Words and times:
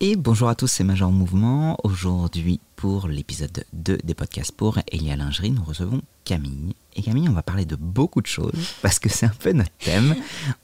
Et 0.00 0.16
bonjour 0.16 0.48
à 0.48 0.54
tous, 0.54 0.66
c'est 0.66 0.84
Major 0.84 1.10
Mouvement. 1.10 1.78
Aujourd'hui, 1.82 2.60
pour 2.76 3.08
l'épisode 3.08 3.64
2 3.72 3.98
des 4.04 4.14
podcasts 4.14 4.52
pour 4.52 4.78
Elia 4.92 5.16
Lingerie, 5.16 5.50
nous 5.52 5.64
recevons 5.64 6.02
Camille. 6.24 6.74
Et 6.96 7.02
Camille, 7.02 7.28
on 7.30 7.32
va 7.32 7.42
parler 7.42 7.64
de 7.64 7.76
beaucoup 7.76 8.20
de 8.20 8.26
choses, 8.26 8.74
parce 8.82 8.98
que 8.98 9.08
c'est 9.08 9.24
un 9.26 9.30
peu 9.38 9.52
notre 9.52 9.72
thème. 9.78 10.14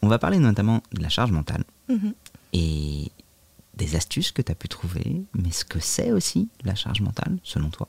On 0.03 0.09
va 0.09 0.19
parler 0.19 0.39
notamment 0.39 0.83
de 0.93 1.03
la 1.03 1.09
charge 1.09 1.33
mentale 1.33 1.65
Mhm. 1.89 2.13
et 2.53 3.11
des 3.75 3.97
astuces 3.97 4.33
que 4.33 4.43
tu 4.43 4.53
as 4.53 4.55
pu 4.55 4.69
trouver, 4.69 5.23
mais 5.33 5.51
ce 5.51 5.65
que 5.65 5.81
c'est 5.81 6.13
aussi 6.13 6.49
la 6.65 6.75
charge 6.75 7.01
mentale, 7.01 7.39
selon 7.43 7.71
toi. 7.71 7.89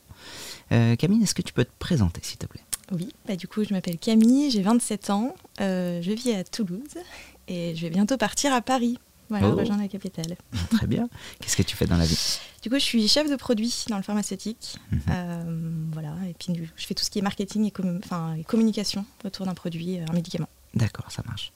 Euh, 0.71 0.95
Camille, 0.95 1.23
est-ce 1.23 1.35
que 1.35 1.41
tu 1.41 1.51
peux 1.51 1.65
te 1.65 1.71
présenter, 1.77 2.21
s'il 2.23 2.37
te 2.37 2.45
plaît? 2.45 2.61
Oui, 2.93 3.09
bah 3.27 3.35
du 3.35 3.47
coup, 3.49 3.63
je 3.65 3.73
m'appelle 3.73 3.97
Camille, 3.97 4.49
j'ai 4.49 4.61
27 4.61 5.09
ans, 5.09 5.35
euh, 5.59 6.01
je 6.01 6.11
vis 6.11 6.31
à 6.33 6.43
Toulouse 6.45 6.95
et 7.49 7.75
je 7.75 7.81
vais 7.81 7.89
bientôt 7.89 8.15
partir 8.17 8.53
à 8.53 8.61
Paris. 8.61 8.97
Voilà, 9.29 9.49
Oh. 9.49 9.55
rejoindre 9.55 9.81
la 9.81 9.87
capitale. 9.87 10.35
Très 10.71 10.87
bien. 10.87 11.07
Qu'est-ce 11.39 11.55
que 11.57 11.63
tu 11.63 11.75
fais 11.75 11.85
dans 11.87 11.97
la 11.97 12.05
vie 12.05 12.39
Du 12.61 12.69
coup, 12.69 12.75
je 12.75 12.81
suis 12.83 13.07
chef 13.07 13.29
de 13.29 13.35
produit 13.35 13.85
dans 13.89 13.97
le 13.97 14.03
pharmaceutique. 14.03 14.77
Mhm. 14.91 15.01
Euh, 15.09 15.71
voilà, 15.91 16.13
et 16.29 16.33
puis 16.37 16.53
je 16.75 16.85
fais 16.85 16.93
tout 16.93 17.03
ce 17.03 17.09
qui 17.09 17.19
est 17.19 17.23
marketing 17.23 17.65
et, 17.65 17.73
et 18.39 18.43
communication 18.43 19.05
autour 19.25 19.45
d'un 19.45 19.53
produit, 19.53 19.99
euh, 19.99 20.05
un 20.09 20.13
médicament. 20.13 20.49
D'accord, 20.75 21.11
ça 21.11 21.21
marche. 21.27 21.51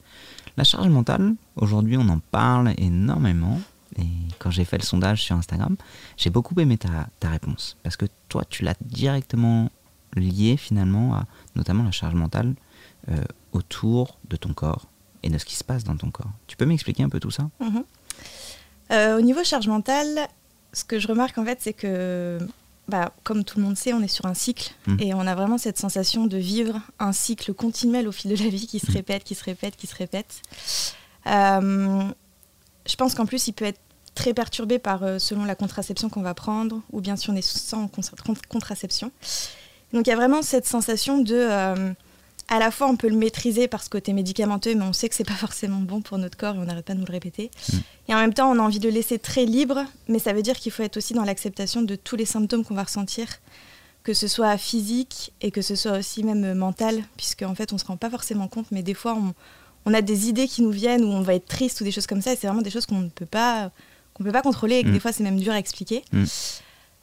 La 0.58 0.64
charge 0.64 0.88
mentale, 0.90 1.36
aujourd'hui, 1.56 1.98
on 1.98 2.08
en 2.10 2.20
parle 2.20 2.74
énormément. 2.78 3.60
Et 4.00 4.06
quand 4.38 4.52
j'ai 4.52 4.66
fait 4.66 4.78
le 4.78 4.84
sondage 4.84 5.24
sur 5.24 5.36
Instagram, 5.36 5.76
j'ai 6.18 6.30
beaucoup 6.30 6.60
aimé 6.60 6.78
ta, 6.78 7.08
ta 7.20 7.30
réponse. 7.30 7.78
Parce 7.84 7.96
que 7.98 8.06
toi, 8.30 8.44
tu 8.48 8.64
l'as 8.64 8.76
directement 8.82 9.72
lié 10.16 10.56
finalement 10.58 11.16
à 11.16 11.26
notamment 11.56 11.84
la 11.84 11.92
charge 11.92 12.14
mentale 12.16 12.56
euh, 13.10 13.24
autour 13.54 14.20
de 14.30 14.36
ton 14.36 14.54
corps 14.54 14.88
et 15.28 15.30
de 15.30 15.38
ce 15.38 15.46
qui 15.46 15.56
se 15.56 15.64
passe 15.64 15.84
dans 15.84 15.96
ton 15.98 16.10
corps. 16.10 16.32
Tu 16.48 16.56
peux 16.58 16.66
m'expliquer 16.66 17.04
un 17.04 17.10
peu 17.10 17.20
tout 17.20 17.32
ça 17.32 17.50
Mhm. 17.60 17.84
Euh, 18.92 19.18
au 19.18 19.22
niveau 19.22 19.44
charge 19.44 19.68
mentale, 19.68 20.28
ce 20.74 20.84
que 20.86 20.98
je 21.00 21.08
remarque 21.08 21.38
en 21.38 21.44
fait, 21.46 21.60
c'est 21.62 21.74
que, 21.74 22.40
bah, 22.88 23.12
comme 23.24 23.44
tout 23.44 23.58
le 23.60 23.66
monde 23.66 23.76
sait, 23.78 23.92
on 23.94 24.02
est 24.02 24.08
sur 24.08 24.26
un 24.26 24.34
cycle 24.34 24.74
Mhm. 24.88 24.98
et 25.02 25.14
on 25.14 25.22
a 25.28 25.36
vraiment 25.36 25.58
cette 25.58 25.78
sensation 25.78 26.26
de 26.26 26.38
vivre 26.38 26.80
un 27.00 27.12
cycle 27.12 27.54
continuel 27.54 28.08
au 28.08 28.12
fil 28.14 28.32
de 28.32 28.42
la 28.42 28.50
vie 28.50 28.66
qui 28.66 28.80
se 28.80 28.88
Mhm. 28.88 28.94
répète, 28.98 29.24
qui 29.26 29.36
se 29.36 29.44
répète, 29.44 29.76
qui 29.76 29.88
se 29.88 29.96
répète. 29.96 30.42
Euh, 31.28 32.04
je 32.88 32.96
pense 32.96 33.14
qu'en 33.14 33.26
plus, 33.26 33.48
il 33.48 33.54
peut 33.54 33.66
être 33.66 33.80
très 34.16 34.34
perturbé 34.34 34.80
par 34.80 35.04
euh, 35.04 35.20
selon 35.20 35.44
la 35.44 35.56
contraception 35.56 36.10
qu'on 36.10 36.22
va 36.22 36.34
prendre 36.34 36.82
ou 36.92 37.02
bien 37.02 37.16
si 37.18 37.30
on 37.30 37.36
est 37.36 37.42
sans 37.42 37.88
con- 37.88 38.02
con- 38.26 38.34
contraception. 38.50 39.12
Donc 39.94 40.08
il 40.08 40.10
y 40.10 40.14
a 40.14 40.16
vraiment 40.16 40.42
cette 40.42 40.66
sensation 40.66 41.20
de 41.20 41.94
à 42.50 42.60
la 42.60 42.72
fois 42.72 42.88
on 42.88 42.96
peut 42.96 43.10
le 43.10 43.16
maîtriser 43.16 43.68
par 43.68 43.84
ce 43.84 43.90
côté 43.90 44.14
médicamenteux, 44.14 44.76
mais 44.76 44.84
on 44.84 44.94
sait 44.94 45.10
que 45.10 45.16
c'est 45.16 45.24
pas 45.28 45.34
forcément 45.34 45.80
bon 45.80 46.02
pour 46.02 46.18
notre 46.18 46.38
corps 46.38 46.56
et 46.56 46.60
on 46.60 46.66
n'arrête 46.66 46.86
pas 46.86 46.94
de 46.94 47.00
nous 47.00 47.06
le 47.06 47.12
répéter. 47.12 47.52
Mm. 47.72 47.78
Et 48.10 48.16
en 48.16 48.18
même 48.20 48.34
temps, 48.34 48.50
on 48.50 48.60
a 48.60 48.62
envie 48.62 48.80
de 48.80 48.88
le 48.88 48.94
laisser 48.94 49.20
très 49.20 49.46
libre, 49.46 49.84
mais 50.08 50.20
ça 50.20 50.34
veut 50.34 50.42
dire 50.42 50.56
qu'il 50.58 50.72
faut 50.72 50.84
être 50.84 50.98
aussi 50.98 51.14
dans 51.14 51.24
l'acceptation 51.24 51.82
de 51.82 51.96
tous 51.96 52.16
les 52.16 52.26
symptômes 52.26 52.64
qu'on 52.64 52.76
va 52.76 52.84
ressentir, 52.84 53.28
que 54.04 54.14
ce 54.14 54.28
soit 54.28 54.58
physique 54.58 55.34
et 55.42 55.52
que 55.52 55.62
ce 55.62 55.76
soit 55.76 55.98
aussi 55.98 56.24
même 56.24 56.54
mental, 56.54 57.04
puisque 57.18 57.42
en 57.44 57.54
fait 57.56 57.74
on 57.74 57.78
se 57.78 57.86
rend 57.86 57.98
pas 57.98 58.10
forcément 58.10 58.48
compte, 58.48 58.68
mais 58.72 58.82
des 58.82 58.94
fois 58.94 59.16
on, 59.16 59.34
on 59.86 59.94
a 59.94 60.02
des 60.02 60.30
idées 60.30 60.48
qui 60.48 60.62
nous 60.62 60.72
viennent 60.72 61.04
où 61.04 61.10
on 61.10 61.22
va 61.22 61.34
être 61.34 61.48
triste 61.48 61.82
ou 61.82 61.84
des 61.84 61.92
choses 61.92 62.08
comme 62.08 62.22
ça, 62.22 62.32
et 62.32 62.36
c'est 62.38 62.48
vraiment 62.48 62.62
des 62.62 62.70
choses 62.70 62.86
qu'on 62.86 63.00
ne 63.00 63.10
peut 63.10 63.26
pas 63.26 63.72
qu'on 64.14 64.24
peut 64.24 64.32
pas 64.32 64.42
contrôler 64.42 64.78
et 64.78 64.84
que 64.84 64.90
Mm. 64.90 64.94
des 64.94 65.00
fois 65.00 65.12
c'est 65.12 65.24
même 65.24 65.40
dur 65.40 65.54
à 65.54 65.60
expliquer. 65.60 66.04
Mm. 66.12 66.24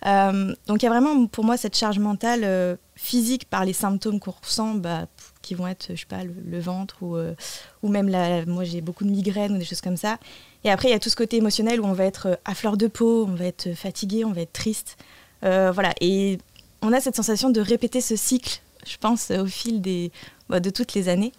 Euh, 0.06 0.54
donc 0.66 0.82
il 0.82 0.84
y 0.84 0.88
a 0.88 0.90
vraiment 0.90 1.26
pour 1.26 1.44
moi 1.44 1.56
cette 1.56 1.76
charge 1.76 1.98
mentale 1.98 2.42
euh, 2.44 2.76
physique 2.94 3.48
par 3.48 3.64
les 3.64 3.72
symptômes 3.72 4.20
qu'on 4.20 4.34
ressent, 4.42 4.74
bah, 4.74 5.06
qui 5.44 5.54
vont 5.54 5.68
être 5.68 5.88
je 5.90 6.00
sais 6.00 6.06
pas 6.06 6.22
le, 6.24 6.58
ventre 6.58 6.96
ou 7.02 7.16
euh, 7.16 7.34
ou 7.82 7.88
même 7.88 8.08
la, 8.08 8.46
moi 8.46 8.64
j'ai 8.64 8.80
beaucoup 8.80 9.04
de 9.04 9.10
migraines 9.10 9.54
ou 9.54 9.58
des 9.58 9.64
choses 9.64 9.82
comme 9.82 9.96
ça. 9.96 10.18
Et 10.64 10.70
après 10.70 10.88
il 10.88 10.92
y 10.92 10.94
a 10.94 10.98
tout 10.98 11.10
ce 11.10 11.16
côté 11.16 11.36
émotionnel 11.36 11.80
où 11.80 11.84
on 11.84 11.92
va 11.92 12.04
être 12.04 12.26
euh, 12.26 12.36
à 12.44 12.54
fleur 12.54 12.76
de 12.76 12.86
peau, 12.86 13.26
on 13.28 13.34
va 13.34 13.44
être 13.44 13.74
fatigué, 13.74 14.24
on 14.24 14.32
va 14.32 14.40
être 14.40 14.52
triste, 14.52 14.96
Euh, 15.44 15.70
voilà. 15.72 15.92
Et 16.00 16.38
on 16.80 16.92
a 16.92 17.00
cette 17.00 17.16
sensation 17.16 17.50
de 17.50 17.60
répéter 17.60 18.00
ce 18.00 18.16
cycle, 18.16 18.60
je 18.86 18.96
pense, 18.96 19.30
au 19.30 19.46
fil 19.46 19.80
des 19.82 20.10
bah, 20.48 20.60
de 20.60 20.70
toutes 20.70 20.94
les 20.94 21.08
années. 21.08 21.32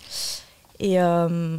Et 0.79 1.01
euh, 1.01 1.57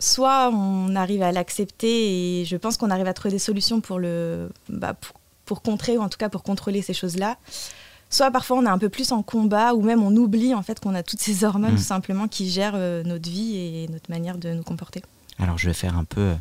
soit 0.00 0.50
on 0.52 0.96
arrive 0.96 1.22
à 1.22 1.32
l'accepter 1.32 2.40
et 2.40 2.44
je 2.44 2.56
pense 2.56 2.76
qu'on 2.76 2.90
arrive 2.90 3.06
à 3.06 3.14
trouver 3.14 3.32
des 3.32 3.38
solutions 3.38 3.80
pour 3.80 3.98
le 3.98 4.48
bah, 4.68 4.94
pour, 4.94 5.14
pour 5.44 5.62
contrer 5.62 5.96
ou 5.96 6.02
en 6.02 6.08
tout 6.08 6.18
cas 6.18 6.28
pour 6.28 6.42
contrôler 6.42 6.82
ces 6.82 6.94
choses-là. 6.94 7.36
Soit 8.10 8.30
parfois 8.30 8.58
on 8.58 8.64
est 8.64 8.68
un 8.68 8.78
peu 8.78 8.88
plus 8.88 9.12
en 9.12 9.22
combat 9.22 9.74
ou 9.74 9.82
même 9.82 10.02
on 10.02 10.14
oublie 10.16 10.54
en 10.54 10.62
fait 10.62 10.78
qu'on 10.80 10.94
a 10.94 11.02
toutes 11.02 11.20
ces 11.20 11.44
hormones 11.44 11.72
Mm. 11.72 11.76
tout 11.76 11.82
simplement 11.82 12.28
qui 12.28 12.48
gèrent 12.50 12.74
euh, 12.76 13.02
notre 13.02 13.28
vie 13.28 13.56
et 13.56 13.88
notre 13.90 14.10
manière 14.10 14.38
de 14.38 14.52
nous 14.54 14.62
comporter. 14.62 15.02
Alors 15.38 15.58
je 15.58 15.66
vais 15.66 15.74
faire 15.74 15.96
un 15.98 16.04
peu, 16.04 16.20
euh, 16.20 16.34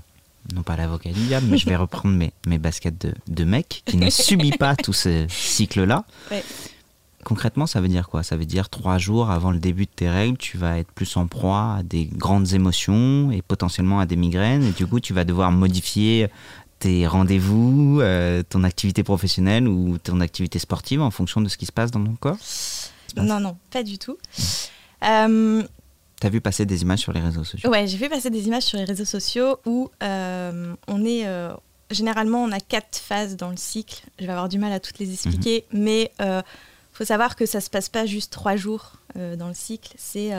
non 0.54 0.62
pas 0.64 0.76
l'avocat 0.78 1.10
du 1.12 1.22
diable, 1.26 1.48
mais 1.50 1.58
je 1.58 1.66
vais 1.66 1.76
reprendre 1.86 2.16
mes, 2.16 2.32
mes 2.48 2.60
baskets 2.60 3.02
de, 3.08 3.14
de 3.28 3.44
mec 3.44 3.82
qui 3.86 3.98
ne 3.98 4.10
subit 4.10 4.52
pas 4.52 4.76
tout 4.84 4.94
ce 4.94 5.26
cycle-là. 5.28 6.06
Ouais. 6.32 6.44
Concrètement, 7.24 7.66
ça 7.66 7.82
veut 7.82 7.88
dire 7.88 8.08
quoi? 8.08 8.22
Ça 8.22 8.38
veut 8.38 8.46
dire 8.46 8.70
trois 8.70 9.00
jours 9.00 9.32
avant 9.32 9.50
le 9.50 9.58
début 9.58 9.86
de 9.86 9.92
tes 9.96 10.08
règles, 10.08 10.38
tu 10.38 10.58
vas 10.60 10.78
être 10.78 10.92
plus 10.92 11.18
en 11.18 11.26
proie 11.26 11.78
à 11.80 11.84
des 11.84 12.06
grandes 12.06 12.54
émotions 12.54 13.32
et 13.32 13.42
potentiellement 13.42 14.00
à 14.00 14.06
des 14.06 14.16
migraines. 14.16 14.64
Et 14.64 14.72
du 14.72 14.86
coup, 14.86 15.00
tu 15.00 15.12
vas 15.14 15.24
devoir 15.26 15.52
modifier 15.52 16.28
tes 16.80 17.08
rendez-vous, 17.08 18.00
euh, 18.02 18.44
ton 18.48 18.64
activité 18.64 19.04
professionnelle 19.04 19.68
ou 19.68 19.98
ton 19.98 20.20
activité 20.22 20.60
sportive 20.60 21.02
en 21.02 21.12
fonction 21.12 21.42
de 21.42 21.48
ce 21.50 21.58
qui 21.58 21.66
se 21.66 21.72
passe 21.72 21.92
dans 21.92 22.04
ton 22.04 22.16
corps? 22.16 22.38
Non, 23.16 23.40
non, 23.40 23.58
pas 23.72 23.84
du 23.84 23.98
tout. 23.98 24.18
Euh, 25.04 25.64
T'as 26.20 26.30
vu 26.30 26.42
passer 26.42 26.66
des 26.66 26.82
images 26.82 27.00
sur 27.00 27.14
les 27.14 27.22
réseaux 27.22 27.44
sociaux? 27.44 27.70
Ouais, 27.70 27.88
j'ai 27.88 27.98
fait 27.98 28.10
passer 28.10 28.30
des 28.30 28.48
images 28.48 28.64
sur 28.64 28.78
les 28.78 28.86
réseaux 28.86 29.06
sociaux 29.06 29.58
où 29.66 29.90
euh, 30.04 30.76
on 30.88 31.06
est. 31.06 31.26
euh, 31.26 31.54
généralement, 31.92 32.44
on 32.44 32.52
a 32.52 32.60
quatre 32.60 32.98
phases 32.98 33.36
dans 33.36 33.50
le 33.52 33.58
cycle. 33.58 34.04
Je 34.20 34.26
vais 34.26 34.32
avoir 34.32 34.50
du 34.50 34.58
mal 34.58 34.72
à 34.74 34.80
toutes 34.80 35.00
les 35.00 35.14
expliquer, 35.14 35.66
mais 35.72 36.12
il 36.20 36.44
faut 36.94 37.06
savoir 37.06 37.36
que 37.36 37.46
ça 37.46 37.62
se 37.62 37.70
passe 37.70 37.90
pas 37.90 38.06
juste 38.06 38.32
trois 38.34 38.56
jours 38.56 38.94
dans 39.16 39.48
le 39.48 39.54
cycle. 39.54 39.94
C'est 39.98 40.32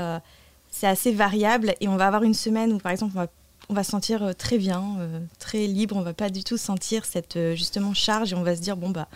c'est 0.71 0.87
assez 0.87 1.13
variable 1.13 1.75
et 1.81 1.89
on 1.89 1.97
va 1.97 2.07
avoir 2.07 2.23
une 2.23 2.35
semaine 2.35 2.73
où, 2.73 2.79
par 2.79 2.93
exemple, 2.93 3.13
on 3.17 3.21
va, 3.21 3.27
on 3.69 3.75
va 3.75 3.85
se 3.85 3.91
sentir 3.91 4.23
euh, 4.23 4.33
très 4.33 4.59
bien, 4.59 4.97
euh, 4.99 5.21
très 5.39 5.67
libre. 5.67 5.97
On 5.97 6.03
va 6.03 6.15
pas 6.15 6.31
du 6.31 6.45
tout 6.45 6.57
sentir 6.57 7.05
cette 7.05 7.37
euh, 7.37 7.55
justement 7.55 7.95
charge 7.95 8.33
et 8.33 8.37
on 8.37 8.43
va 8.43 8.57
se 8.57 8.61
dire 8.61 8.77
bon 8.77 8.91
bah, 8.91 9.09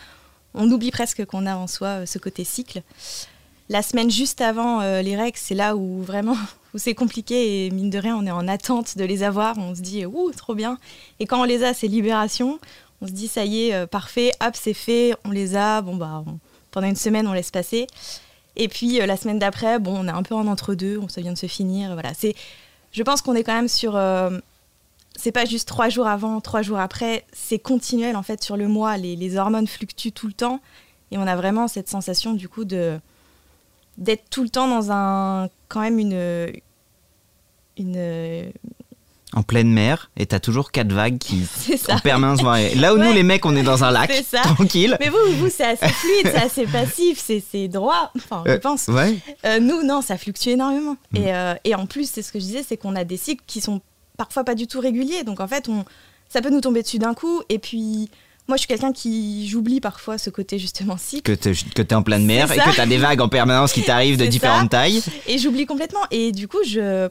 on 0.54 0.70
oublie 0.70 0.90
presque 0.90 1.24
qu'on 1.24 1.46
a 1.46 1.54
en 1.54 1.66
soi 1.66 2.06
ce 2.06 2.18
côté 2.18 2.44
cycle. 2.44 2.82
La 3.68 3.82
semaine 3.82 4.10
juste 4.10 4.40
avant 4.40 4.80
les 4.80 5.14
règles, 5.16 5.38
c'est 5.38 5.54
là 5.54 5.76
où 5.76 6.02
vraiment 6.02 6.36
où 6.74 6.78
c'est 6.78 6.94
compliqué 6.94 7.66
et 7.66 7.70
mine 7.70 7.88
de 7.88 7.98
rien, 7.98 8.16
on 8.16 8.26
est 8.26 8.32
en 8.32 8.48
attente 8.48 8.98
de 8.98 9.04
les 9.04 9.22
avoir. 9.22 9.58
On 9.58 9.76
se 9.76 9.80
dit 9.80 10.04
ouh 10.06 10.32
trop 10.32 10.56
bien. 10.56 10.76
Et 11.20 11.26
quand 11.26 11.40
on 11.40 11.44
les 11.44 11.62
a, 11.62 11.72
c'est 11.72 11.86
libération. 11.86 12.58
On 13.00 13.06
se 13.06 13.12
dit 13.12 13.28
ça 13.28 13.44
y 13.44 13.68
est, 13.68 13.86
parfait, 13.86 14.32
hop 14.44 14.56
c'est 14.60 14.74
fait, 14.74 15.14
on 15.24 15.30
les 15.30 15.54
a. 15.54 15.82
Bon 15.82 15.94
bah 15.94 16.24
pendant 16.72 16.88
une 16.88 16.96
semaine 16.96 17.28
on 17.28 17.32
laisse 17.32 17.52
passer. 17.52 17.86
Et 18.56 18.66
puis 18.66 18.98
la 18.98 19.16
semaine 19.16 19.38
d'après, 19.38 19.78
bon 19.78 19.96
on 20.00 20.08
est 20.08 20.10
un 20.10 20.24
peu 20.24 20.34
en 20.34 20.48
entre 20.48 20.74
deux, 20.74 20.98
on 20.98 21.08
ça 21.08 21.20
vient 21.20 21.32
de 21.32 21.38
se 21.38 21.46
finir. 21.46 21.92
Voilà, 21.92 22.12
c'est. 22.12 22.34
Je 22.92 23.02
pense 23.02 23.22
qu'on 23.22 23.34
est 23.34 23.44
quand 23.44 23.54
même 23.54 23.68
sur. 23.68 23.96
euh, 23.96 24.38
c'est 25.16 25.32
pas 25.32 25.44
juste 25.44 25.68
trois 25.68 25.88
jours 25.88 26.06
avant, 26.06 26.40
trois 26.40 26.62
jours 26.62 26.78
après, 26.78 27.24
c'est 27.32 27.58
continuel 27.58 28.16
en 28.16 28.22
fait 28.22 28.42
sur 28.42 28.56
le 28.56 28.68
mois. 28.68 28.96
Les, 28.96 29.16
les 29.16 29.36
hormones 29.36 29.66
fluctuent 29.66 30.12
tout 30.12 30.26
le 30.26 30.32
temps 30.32 30.60
et 31.10 31.18
on 31.18 31.26
a 31.26 31.36
vraiment 31.36 31.68
cette 31.68 31.88
sensation 31.88 32.32
du 32.32 32.48
coup 32.48 32.64
de 32.64 32.98
d'être 33.98 34.30
tout 34.30 34.42
le 34.42 34.48
temps 34.48 34.68
dans 34.68 34.92
un 34.92 35.48
quand 35.68 35.80
même 35.80 35.98
une 35.98 36.50
une 37.76 38.52
En 39.32 39.42
pleine 39.44 39.70
mer, 39.72 40.10
et 40.16 40.26
t'as 40.26 40.40
toujours 40.40 40.72
quatre 40.72 40.92
vagues 40.92 41.18
qui 41.18 41.44
en 41.88 41.98
permanence. 42.00 42.40
Là 42.76 42.94
où 42.94 42.98
nous, 42.98 43.12
les 43.12 43.22
mecs, 43.22 43.46
on 43.46 43.54
est 43.54 43.62
dans 43.62 43.84
un 43.84 43.90
lac, 43.92 44.12
ça. 44.28 44.40
tranquille. 44.40 44.96
mais 44.98 45.08
vous 45.08 45.16
vous 45.38 45.48
c'est 45.48 45.64
assez 45.64 45.86
fluide 45.88 46.22
c'est 46.34 46.42
assez 46.42 46.66
passif 46.66 47.22
c'est 47.50 47.68
droit 47.68 48.10
enfin 48.16 48.42
je 48.46 48.52
Euh, 48.52 48.58
pense 48.58 48.88
Ouais. 48.88 49.16
Euh, 49.44 49.60
nous 49.60 49.82
non 49.84 50.02
ça 50.02 50.16
fluctue 50.18 50.48
énormément 50.50 50.96
Mm. 51.12 51.16
et, 51.16 51.34
euh, 51.34 51.54
et 51.64 51.74
en 51.76 51.86
plus 51.86 52.10
c'est 52.10 52.22
ce 52.22 52.32
que 52.32 52.40
je 52.40 52.44
disais 52.44 52.64
c'est 52.66 52.76
qu'on 52.76 52.96
a 52.96 53.04
des 53.04 53.16
cycles 53.16 53.44
qui 53.46 53.60
sont 53.60 53.80
parfois 54.16 54.42
pas 54.44 54.54
du 54.56 54.66
tout 54.66 54.80
réguliers 54.80 55.22
donc 55.24 55.38
en 55.40 55.46
fait 55.48 55.68
on 55.68 55.84
ça 56.28 56.40
peut 56.42 56.50
nous 56.50 56.60
tomber 56.60 56.82
dessus 56.82 56.98
d'un 56.98 57.14
coup 57.14 57.42
et 57.48 57.58
puis 57.58 58.08
moi 58.48 58.56
je 58.56 58.60
suis 58.62 58.68
quelqu'un 58.68 58.92
qui 58.92 59.46
j'oublie 59.48 59.80
parfois 59.80 60.18
ce 60.18 60.28
côté 60.30 60.58
justement 60.58 60.96
cycle 60.96 61.36
que 61.36 61.40
t'es 61.40 61.52
que 61.84 61.94
en 61.94 62.02
pleine 62.02 62.26
mer 62.26 62.50
et 62.50 62.56
que 62.56 62.74
t'as 62.76 62.86
des 62.86 62.98
vagues 62.98 63.20
en 63.20 63.28
permanence 63.28 63.72
qui 63.72 63.82
t'arrivent 63.82 64.16
de 64.18 64.26
différentes 64.26 64.72
ça. 64.72 64.78
tailles. 64.80 65.02
Et 65.28 65.38
j'oublie 65.38 65.66
complètement. 65.66 66.00
Et 66.10 66.32
du 66.32 66.48
coup, 66.48 66.58
je, 66.66 67.08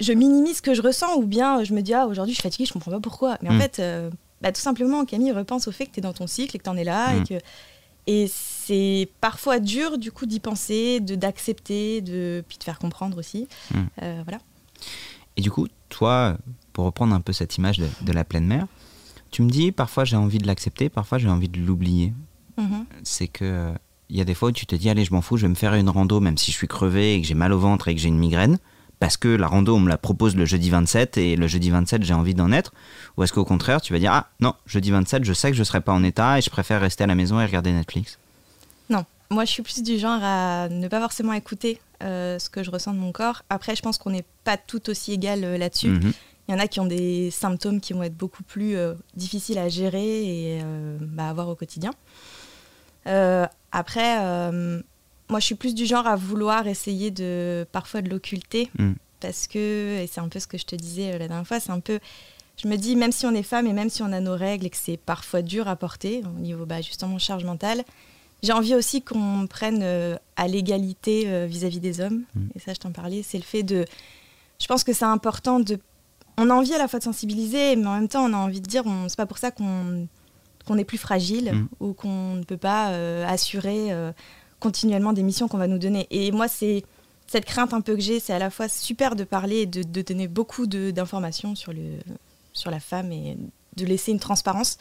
je 0.00 0.12
minimise 0.12 0.56
ce 0.58 0.62
que 0.62 0.74
je 0.74 0.82
ressens 0.82 1.16
ou 1.16 1.26
bien 1.26 1.62
je 1.64 1.72
me 1.74 1.82
dis, 1.82 1.92
ah, 1.94 2.06
aujourd'hui, 2.06 2.32
je 2.34 2.40
suis 2.40 2.42
fatiguée, 2.42 2.64
je 2.66 2.72
comprends 2.72 2.90
pas 2.90 3.00
pourquoi. 3.00 3.36
Mais 3.42 3.50
en 3.50 3.54
Mm. 3.54 3.60
fait, 3.60 3.78
euh, 3.80 4.10
bah, 4.40 4.50
tout 4.52 4.60
simplement, 4.60 5.04
Camille 5.04 5.32
repense 5.32 5.68
au 5.68 5.72
fait 5.72 5.86
que 5.86 5.92
tu 5.92 5.98
es 6.00 6.02
dans 6.02 6.12
ton 6.14 6.26
cycle 6.26 6.56
et 6.56 6.58
que 6.58 6.64
tu 6.64 6.70
en 6.70 6.76
es 6.76 6.84
là. 6.84 7.14
Et, 7.16 7.22
que, 7.24 7.34
et 8.06 8.26
c'est 8.32 9.08
parfois 9.20 9.60
dur, 9.60 9.98
du 9.98 10.10
coup, 10.12 10.26
d'y 10.26 10.40
penser, 10.40 11.00
de 11.00 11.14
d'accepter, 11.14 12.00
de, 12.00 12.42
puis 12.48 12.56
de 12.58 12.64
faire 12.64 12.78
comprendre 12.78 13.18
aussi. 13.18 13.46
Mm. 13.74 13.78
Euh, 14.02 14.20
voilà. 14.24 14.38
Et 15.36 15.42
du 15.42 15.50
coup, 15.50 15.68
toi, 15.88 16.36
pour 16.72 16.84
reprendre 16.86 17.14
un 17.14 17.20
peu 17.20 17.32
cette 17.32 17.56
image 17.58 17.78
de, 17.78 17.86
de 18.02 18.12
la 18.12 18.24
pleine 18.24 18.46
mer, 18.46 18.66
tu 19.30 19.42
me 19.42 19.50
dis 19.50 19.70
parfois 19.70 20.04
j'ai 20.04 20.16
envie 20.16 20.38
de 20.38 20.46
l'accepter, 20.46 20.88
parfois 20.88 21.18
j'ai 21.18 21.28
envie 21.28 21.48
de 21.48 21.60
l'oublier. 21.60 22.12
Mhm. 22.56 22.84
C'est 23.04 23.28
que 23.28 23.44
euh, 23.44 23.72
il 24.08 24.16
y 24.16 24.20
a 24.20 24.24
des 24.24 24.34
fois 24.34 24.48
où 24.48 24.52
tu 24.52 24.66
te 24.66 24.74
dis 24.74 24.90
allez 24.90 25.04
je 25.04 25.12
m'en 25.14 25.20
fous, 25.22 25.36
je 25.36 25.42
vais 25.42 25.48
me 25.48 25.54
faire 25.54 25.74
une 25.74 25.88
rando 25.88 26.18
même 26.20 26.36
si 26.36 26.50
je 26.50 26.56
suis 26.56 26.66
crevé 26.66 27.14
et 27.14 27.20
que 27.20 27.26
j'ai 27.28 27.34
mal 27.34 27.52
au 27.52 27.58
ventre 27.60 27.86
et 27.88 27.94
que 27.94 28.00
j'ai 28.00 28.08
une 28.08 28.18
migraine 28.18 28.58
parce 29.00 29.16
que 29.16 29.28
la 29.28 29.48
rando, 29.48 29.74
on 29.74 29.80
me 29.80 29.88
la 29.88 29.98
propose 29.98 30.36
le 30.36 30.44
jeudi 30.44 30.70
27 30.70 31.16
et 31.16 31.34
le 31.34 31.48
jeudi 31.48 31.70
27, 31.70 32.04
j'ai 32.04 32.14
envie 32.14 32.34
d'en 32.34 32.52
être 32.52 32.72
Ou 33.16 33.24
est-ce 33.24 33.32
qu'au 33.32 33.46
contraire, 33.46 33.80
tu 33.80 33.94
vas 33.94 33.98
dire, 33.98 34.12
ah 34.12 34.28
non, 34.40 34.54
jeudi 34.66 34.90
27, 34.90 35.24
je 35.24 35.32
sais 35.32 35.48
que 35.50 35.56
je 35.56 35.62
ne 35.62 35.64
serai 35.64 35.80
pas 35.80 35.92
en 35.92 36.04
état 36.04 36.38
et 36.38 36.42
je 36.42 36.50
préfère 36.50 36.82
rester 36.82 37.02
à 37.04 37.06
la 37.06 37.14
maison 37.14 37.40
et 37.40 37.46
regarder 37.46 37.72
Netflix? 37.72 38.18
Non, 38.90 39.06
moi 39.30 39.46
je 39.46 39.50
suis 39.50 39.62
plus 39.62 39.82
du 39.82 39.98
genre 39.98 40.20
à 40.22 40.68
ne 40.68 40.86
pas 40.86 41.00
forcément 41.00 41.32
écouter 41.32 41.80
euh, 42.02 42.38
ce 42.38 42.50
que 42.50 42.62
je 42.62 42.70
ressens 42.70 42.92
de 42.92 42.98
mon 42.98 43.10
corps. 43.10 43.42
Après, 43.48 43.74
je 43.74 43.80
pense 43.80 43.96
qu'on 43.96 44.10
n'est 44.10 44.26
pas 44.44 44.58
tout 44.58 44.90
aussi 44.90 45.12
égal 45.12 45.44
euh, 45.44 45.56
là-dessus. 45.56 45.88
Mhm. 45.88 46.12
Il 46.48 46.52
y 46.52 46.54
en 46.54 46.58
a 46.58 46.66
qui 46.66 46.80
ont 46.80 46.86
des 46.86 47.30
symptômes 47.30 47.80
qui 47.80 47.94
vont 47.94 48.02
être 48.02 48.16
beaucoup 48.16 48.42
plus 48.42 48.76
euh, 48.76 48.94
difficiles 49.14 49.58
à 49.58 49.68
gérer 49.68 50.56
et 50.56 50.62
bah, 51.00 51.26
à 51.26 51.30
avoir 51.30 51.48
au 51.48 51.54
quotidien. 51.54 51.92
après, 53.72 54.52
moi, 55.30 55.40
je 55.40 55.46
suis 55.46 55.54
plus 55.54 55.74
du 55.74 55.86
genre 55.86 56.06
à 56.06 56.16
vouloir 56.16 56.66
essayer 56.66 57.10
de 57.10 57.66
parfois 57.72 58.02
de 58.02 58.10
l'occulter 58.10 58.70
Mm. 58.78 58.92
parce 59.20 59.46
que, 59.46 59.98
et 60.02 60.06
c'est 60.06 60.20
un 60.20 60.28
peu 60.28 60.38
ce 60.40 60.46
que 60.46 60.58
je 60.58 60.64
te 60.64 60.76
disais 60.76 61.12
la 61.18 61.28
dernière 61.28 61.46
fois, 61.46 61.60
c'est 61.60 61.70
un 61.72 61.80
peu, 61.80 61.98
je 62.62 62.68
me 62.68 62.76
dis, 62.76 62.96
même 62.96 63.12
si 63.12 63.26
on 63.26 63.32
est 63.34 63.42
femme 63.42 63.66
et 63.66 63.72
même 63.72 63.88
si 63.90 64.02
on 64.02 64.12
a 64.12 64.20
nos 64.20 64.34
règles 64.36 64.66
et 64.66 64.70
que 64.70 64.76
c'est 64.76 64.96
parfois 64.98 65.42
dur 65.42 65.68
à 65.68 65.76
porter 65.76 66.22
au 66.36 66.40
niveau 66.40 66.66
bah, 66.66 66.80
justement 66.82 67.18
charge 67.18 67.44
mentale, 67.44 67.84
j'ai 68.42 68.52
envie 68.52 68.74
aussi 68.74 69.02
qu'on 69.02 69.46
prenne 69.48 69.80
euh, 69.82 70.16
à 70.36 70.48
l'égalité 70.48 71.24
euh, 71.26 71.46
vis-à-vis 71.46 71.80
des 71.80 72.00
hommes. 72.00 72.22
Mm. 72.34 72.40
Et 72.54 72.58
ça, 72.58 72.72
je 72.74 72.78
t'en 72.78 72.90
parlais, 72.92 73.22
c'est 73.22 73.38
le 73.38 73.44
fait 73.44 73.62
de. 73.62 73.84
Je 74.60 74.66
pense 74.66 74.82
que 74.84 74.92
c'est 74.92 75.04
important 75.04 75.60
de. 75.60 75.78
On 76.38 76.48
a 76.48 76.54
envie 76.54 76.72
à 76.72 76.78
la 76.78 76.88
fois 76.88 76.98
de 76.98 77.04
sensibiliser, 77.04 77.76
mais 77.76 77.86
en 77.86 77.94
même 77.94 78.08
temps, 78.08 78.24
on 78.24 78.32
a 78.32 78.36
envie 78.38 78.62
de 78.62 78.66
dire, 78.66 78.82
on... 78.86 79.08
c'est 79.08 79.16
pas 79.16 79.26
pour 79.26 79.38
ça 79.38 79.50
qu'on 79.50 80.08
qu'on 80.66 80.76
est 80.78 80.84
plus 80.84 80.98
fragile 80.98 81.52
Mm. 81.52 81.68
ou 81.80 81.92
qu'on 81.94 82.34
ne 82.36 82.44
peut 82.44 82.56
pas 82.58 82.90
euh, 82.90 83.26
assurer 83.26 83.92
euh, 83.92 84.12
continuellement 84.60 85.12
des 85.12 85.22
missions 85.22 85.48
qu'on 85.48 85.58
va 85.58 85.66
nous 85.66 85.78
donner. 85.78 86.06
Et 86.10 86.30
moi, 86.30 86.46
c'est 86.48 86.84
cette 87.26 87.44
crainte 87.44 87.72
un 87.74 87.80
peu 87.80 87.94
que 87.94 88.00
j'ai, 88.00 88.20
c'est 88.20 88.32
à 88.32 88.38
la 88.38 88.50
fois 88.50 88.68
super 88.68 89.16
de 89.16 89.24
parler 89.24 89.58
et 89.58 89.66
de, 89.66 89.82
de 89.82 90.02
donner 90.02 90.28
beaucoup 90.28 90.66
d'informations 90.66 91.54
sur, 91.54 91.72
le, 91.72 91.98
sur 92.52 92.70
la 92.70 92.80
femme 92.80 93.10
et 93.12 93.36
de 93.76 93.84
laisser 93.84 94.12
une 94.12 94.18
transparence. 94.20 94.78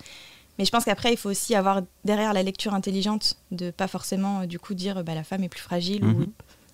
Mais 0.57 0.65
je 0.65 0.71
pense 0.71 0.83
qu'après, 0.83 1.13
il 1.13 1.17
faut 1.17 1.29
aussi 1.29 1.55
avoir 1.55 1.81
derrière 2.03 2.33
la 2.33 2.43
lecture 2.43 2.73
intelligente, 2.73 3.37
de 3.51 3.71
pas 3.71 3.87
forcément 3.87 4.41
euh, 4.41 4.45
du 4.45 4.59
coup 4.59 4.73
dire 4.73 5.03
bah, 5.03 5.15
la 5.15 5.23
femme 5.23 5.43
est 5.43 5.49
plus 5.49 5.61
fragile 5.61 6.03
Mhm. 6.03 6.21
ou 6.23 6.25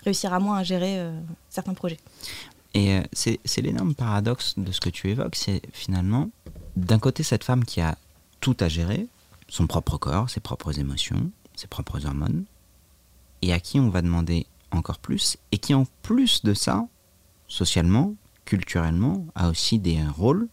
réussir 0.03 0.33
à 0.33 0.39
moins 0.39 0.57
à 0.57 0.63
gérer 0.63 0.99
euh, 0.99 1.11
certains 1.49 1.73
projets. 1.73 1.99
Et 2.73 2.93
euh, 2.95 3.01
c'est 3.13 3.61
l'énorme 3.61 3.95
paradoxe 3.95 4.55
de 4.57 4.71
ce 4.71 4.79
que 4.81 4.89
tu 4.89 5.09
évoques, 5.09 5.35
c'est 5.35 5.61
finalement, 5.71 6.29
d'un 6.75 6.99
côté, 6.99 7.23
cette 7.23 7.43
femme 7.43 7.63
qui 7.63 7.79
a 7.81 7.97
tout 8.41 8.57
à 8.59 8.67
gérer, 8.69 9.07
son 9.49 9.65
propre 9.67 9.97
corps, 9.97 10.29
ses 10.29 10.39
propres 10.41 10.77
émotions, 10.79 11.31
ses 11.55 11.67
propres 11.67 12.05
hormones, 12.05 12.43
et 13.45 13.53
à 13.53 13.59
qui 13.59 13.79
on 13.79 13.89
va 13.89 14.01
demander 14.01 14.47
encore 14.71 14.99
plus, 14.99 15.37
et 15.51 15.57
qui 15.57 15.73
en 15.73 15.85
plus 16.01 16.43
de 16.43 16.53
ça, 16.53 16.87
socialement, 17.47 18.15
culturellement, 18.43 19.25
a 19.35 19.49
aussi 19.49 19.79
des 19.79 20.03
rôles 20.03 20.47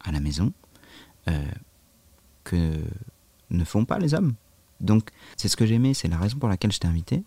à 0.00 0.12
la 0.12 0.20
maison 0.20 0.52
euh, 1.28 1.44
que 2.44 2.78
ne 3.50 3.64
font 3.64 3.84
pas 3.84 3.98
les 3.98 4.14
hommes. 4.14 4.34
Donc, 4.80 5.10
c'est 5.36 5.48
ce 5.48 5.56
que 5.56 5.66
j'aimais, 5.66 5.92
c'est 5.92 6.08
la 6.08 6.18
raison 6.18 6.38
pour 6.38 6.48
laquelle 6.48 6.72
je 6.72 6.78
t'ai 6.78 6.88
invité, 6.88 7.24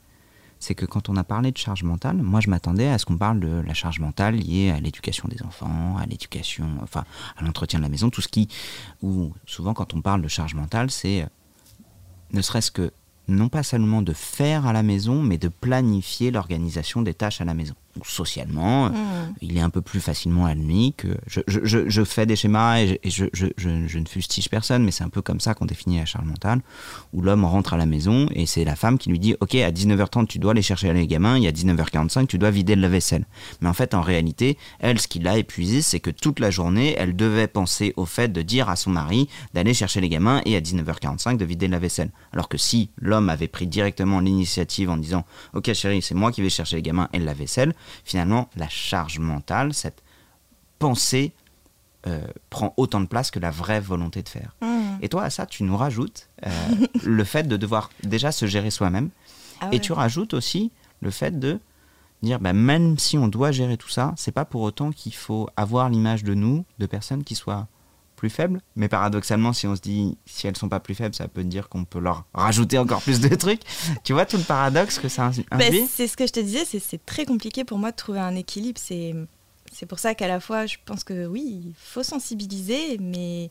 c'est 0.59 0.73
que 0.73 0.85
quand 0.85 1.09
on 1.09 1.17
a 1.17 1.25
parlé 1.25 1.51
de 1.51 1.57
charge 1.57 1.83
mentale, 1.83 2.17
moi 2.17 2.39
je 2.39 2.49
m'attendais 2.49 2.87
à 2.87 2.97
ce 2.97 3.05
qu'on 3.05 3.17
parle 3.17 3.41
de 3.41 3.61
la 3.67 3.73
charge 3.73 3.99
mentale 3.99 4.35
liée 4.35 4.71
à 4.71 4.79
l'éducation 4.79 5.27
des 5.27 5.43
enfants, 5.43 5.97
à 5.97 6.05
l'éducation, 6.05 6.65
enfin 6.81 7.03
à 7.35 7.43
l'entretien 7.43 7.79
de 7.79 7.83
la 7.83 7.89
maison, 7.89 8.09
tout 8.09 8.21
ce 8.21 8.29
qui, 8.29 8.47
ou 9.01 9.33
souvent 9.45 9.73
quand 9.73 9.93
on 9.93 10.01
parle 10.01 10.21
de 10.21 10.29
charge 10.29 10.55
mentale, 10.55 10.89
c'est 10.89 11.23
euh, 11.23 11.27
ne 12.31 12.41
serait-ce 12.41 12.71
que 12.71 12.93
non 13.27 13.49
pas 13.49 13.63
seulement 13.63 14.01
de 14.01 14.13
faire 14.13 14.65
à 14.65 14.73
la 14.73 14.83
maison, 14.83 15.21
mais 15.21 15.37
de 15.37 15.47
planifier 15.47 16.31
l'organisation 16.31 17.01
des 17.01 17.13
tâches 17.13 17.41
à 17.41 17.45
la 17.45 17.53
maison. 17.53 17.75
Socialement, 18.03 18.89
Mmh. 18.89 18.93
il 19.41 19.57
est 19.57 19.61
un 19.61 19.69
peu 19.69 19.81
plus 19.81 19.99
facilement 19.99 20.45
admis 20.45 20.93
que 20.97 21.09
je, 21.27 21.41
je- 21.47 21.59
je- 21.63 21.87
je 21.89 22.03
fais 22.03 22.25
des 22.25 22.35
schémas 22.35 22.79
et, 22.79 22.99
je 23.05 23.25
ne 23.99 24.05
fustige 24.05 24.49
personne, 24.49 24.83
mais 24.83 24.91
c'est 24.91 25.03
un 25.03 25.09
peu 25.09 25.21
comme 25.21 25.39
ça 25.39 25.53
qu'on 25.53 25.65
définit 25.65 25.99
la 25.99 26.05
charge 26.05 26.25
mentale, 26.25 26.61
où 27.13 27.21
l'homme 27.21 27.45
rentre 27.45 27.73
à 27.73 27.77
la 27.77 27.85
maison 27.85 28.27
et 28.33 28.45
c'est 28.45 28.65
la 28.65 28.75
femme 28.75 28.97
qui 28.97 29.09
lui 29.09 29.19
dit 29.19 29.35
Ok, 29.41 29.55
à 29.55 29.71
19h30, 29.71 30.27
tu 30.27 30.39
dois 30.39 30.51
aller 30.51 30.61
chercher 30.61 30.91
les 30.93 31.07
gamins, 31.07 31.35
et 31.35 31.47
à 31.47 31.51
19h45, 31.51 32.27
tu 32.27 32.37
dois 32.37 32.51
vider 32.51 32.75
le 32.75 32.87
vaisselle. 32.87 33.25
Mais 33.61 33.69
en 33.69 33.73
fait, 33.73 33.93
en 33.93 34.01
réalité, 34.01 34.57
elle, 34.79 34.99
ce 34.99 35.07
qui 35.07 35.19
l'a 35.19 35.37
épuisée, 35.37 35.81
c'est 35.81 35.99
que 35.99 36.09
toute 36.09 36.39
la 36.39 36.51
journée, 36.51 36.95
elle 36.97 37.15
devait 37.15 37.47
penser 37.47 37.93
au 37.95 38.05
fait 38.05 38.31
de 38.31 38.41
dire 38.41 38.69
à 38.69 38.75
son 38.75 38.89
mari 38.91 39.29
d'aller 39.53 39.73
chercher 39.73 40.01
les 40.01 40.09
gamins 40.09 40.41
et 40.45 40.55
à 40.55 40.61
19h45 40.61 41.37
de 41.37 41.45
vider 41.45 41.67
la 41.67 41.79
vaisselle. 41.79 42.11
Alors 42.31 42.49
que 42.49 42.57
si 42.57 42.89
l'homme 42.99 43.29
avait 43.29 43.47
pris 43.47 43.67
directement 43.67 44.19
l'initiative 44.19 44.89
en 44.89 44.97
disant 44.97 45.25
Ok, 45.53 45.71
chérie, 45.73 46.01
c'est 46.01 46.15
moi 46.15 46.31
qui 46.31 46.41
vais 46.41 46.49
chercher 46.49 46.77
les 46.77 46.81
gamins 46.81 47.07
et 47.13 47.19
la 47.19 47.33
vaisselle, 47.33 47.73
finalement, 48.03 48.49
la 48.55 48.69
charge 48.69 49.19
mentale, 49.19 49.73
cette 49.73 50.03
pensée, 50.79 51.33
euh, 52.05 52.27
prend 52.49 52.73
autant 52.75 52.99
de 52.99 53.05
place 53.05 53.31
que 53.31 53.39
la 53.39 53.49
vraie 53.49 53.79
volonté 53.79 54.23
de 54.23 54.29
faire. 54.29 54.55
Mmh. 54.61 54.97
Et 55.01 55.07
toi, 55.07 55.23
à 55.23 55.29
ça, 55.29 55.45
tu 55.45 55.63
nous 55.63 55.77
rajoutes 55.77 56.27
euh, 56.45 56.49
le 57.03 57.23
fait 57.23 57.43
de 57.43 57.55
devoir 57.55 57.89
déjà 58.03 58.33
se 58.33 58.45
gérer 58.45 58.71
soi-même. 58.71 59.09
Ah 59.61 59.69
Et 59.71 59.79
tu 59.79 59.93
rajoutes 59.93 60.33
aussi 60.33 60.71
le 61.01 61.11
fait 61.11 61.39
de 61.39 61.59
dire, 62.21 62.39
bah, 62.41 62.51
même 62.51 62.97
si 62.97 63.17
on 63.17 63.29
doit 63.29 63.53
gérer 63.53 63.77
tout 63.77 63.89
ça, 63.89 64.13
c'est 64.17 64.33
pas 64.33 64.43
pour 64.43 64.61
autant 64.61 64.91
qu'il 64.91 65.13
faut 65.13 65.49
avoir 65.55 65.89
l'image 65.89 66.25
de 66.25 66.33
nous, 66.33 66.65
de 66.79 66.85
personnes 66.85 67.23
qui 67.23 67.35
soient 67.35 67.67
plus 68.23 68.29
faibles. 68.29 68.61
Mais 68.77 68.87
paradoxalement, 68.87 69.51
si 69.51 69.67
on 69.67 69.75
se 69.75 69.81
dit, 69.81 70.17
si 70.25 70.47
elles 70.47 70.55
sont 70.55 70.69
pas 70.69 70.79
plus 70.79 70.95
faibles, 70.95 71.13
ça 71.13 71.27
peut 71.27 71.43
dire 71.43 71.67
qu'on 71.67 71.83
peut 71.83 71.99
leur 71.99 72.23
rajouter 72.33 72.77
encore 72.77 73.01
plus 73.01 73.19
de 73.19 73.35
trucs. 73.35 73.59
Tu 74.05 74.13
vois 74.13 74.25
tout 74.25 74.37
le 74.37 74.43
paradoxe 74.43 74.97
que 74.97 75.09
ça 75.09 75.29
Ben, 75.51 75.61
induit 75.67 75.85
c'est 75.93 76.07
ce 76.07 76.15
que 76.15 76.25
je 76.25 76.31
te 76.31 76.39
disais, 76.39 76.63
c'est- 76.63 77.05
très 77.05 77.25
compliqué 77.25 77.65
pour 77.65 77.77
moi 77.79 77.91
de 77.91 77.97
trouver 77.97 78.21
un 78.21 78.33
équilibre. 78.35 78.79
C'est 78.79 79.85
pour 79.89 79.99
ça 79.99 80.15
qu'à 80.15 80.29
la 80.29 80.39
fois, 80.39 80.67
je 80.67 80.77
pense 80.85 81.03
que 81.03 81.27
oui, 81.27 81.63
il 81.65 81.73
faut 81.75 82.01
sensibiliser, 82.01 82.97
mais 83.01 83.45
il 83.45 83.49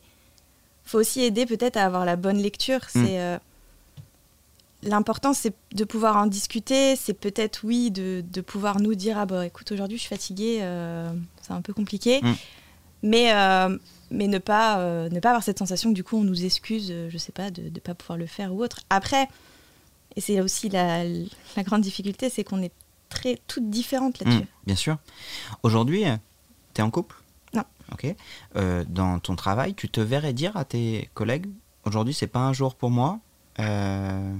faut 0.85 0.97
aussi 0.97 1.21
aider 1.21 1.45
peut-être 1.45 1.77
à 1.77 1.85
avoir 1.85 2.03
la 2.03 2.15
bonne 2.15 2.37
lecture. 2.37 2.79
Mm. 2.95 3.05
C'est 3.05 3.19
euh, 3.21 3.37
L'important, 4.81 5.33
c'est 5.33 5.53
de 5.75 5.83
pouvoir 5.83 6.17
en 6.17 6.25
discuter. 6.25 6.95
C'est 6.95 7.13
peut-être, 7.13 7.61
oui, 7.63 7.91
de, 7.91 8.23
de 8.27 8.41
pouvoir 8.41 8.81
nous 8.81 8.95
dire 8.95 9.19
Ah, 9.19 9.27
bah 9.27 9.45
écoute, 9.45 9.71
aujourd'hui, 9.71 9.97
je 9.97 10.01
suis 10.01 10.09
fatiguée, 10.09 10.59
euh, 10.61 11.13
c'est 11.43 11.53
un 11.53 11.61
peu 11.61 11.73
compliqué. 11.73 12.21
Mm. 12.23 12.33
Mais, 13.03 13.33
euh, 13.33 13.77
mais 14.13 14.27
ne, 14.27 14.37
pas, 14.37 14.79
euh, 14.79 15.09
ne 15.09 15.19
pas 15.19 15.29
avoir 15.29 15.43
cette 15.43 15.59
sensation 15.59 15.89
que 15.89 15.95
du 15.95 16.03
coup, 16.03 16.17
on 16.17 16.23
nous 16.23 16.45
excuse, 16.45 16.87
euh, 16.91 17.09
je 17.09 17.17
sais 17.17 17.31
pas, 17.33 17.51
de 17.51 17.63
ne 17.63 17.79
pas 17.79 17.93
pouvoir 17.95 18.17
le 18.17 18.25
faire 18.27 18.53
ou 18.53 18.63
autre. 18.63 18.79
Après, 18.89 19.27
et 20.15 20.21
c'est 20.21 20.39
aussi 20.39 20.69
la, 20.69 21.03
la 21.03 21.63
grande 21.63 21.81
difficulté, 21.81 22.29
c'est 22.29 22.43
qu'on 22.43 22.61
est 22.61 22.71
très 23.09 23.39
toutes 23.47 23.69
différentes 23.69 24.19
là-dessus. 24.19 24.43
Mm, 24.43 24.47
bien 24.67 24.75
sûr. 24.75 24.97
Aujourd'hui, 25.63 26.03
tu 26.73 26.81
es 26.81 26.83
en 26.83 26.89
couple? 26.91 27.15
Non. 27.53 27.63
Ok. 27.91 28.05
Euh, 28.55 28.83
dans 28.87 29.19
ton 29.19 29.35
travail, 29.35 29.73
tu 29.73 29.89
te 29.89 29.99
verrais 30.01 30.33
dire 30.33 30.55
à 30.57 30.65
tes 30.65 31.09
collègues 31.13 31.47
aujourd'hui, 31.85 32.13
c'est 32.13 32.27
pas 32.27 32.39
un 32.39 32.53
jour 32.53 32.75
pour 32.75 32.89
moi. 32.91 33.19
euh, 33.59 34.33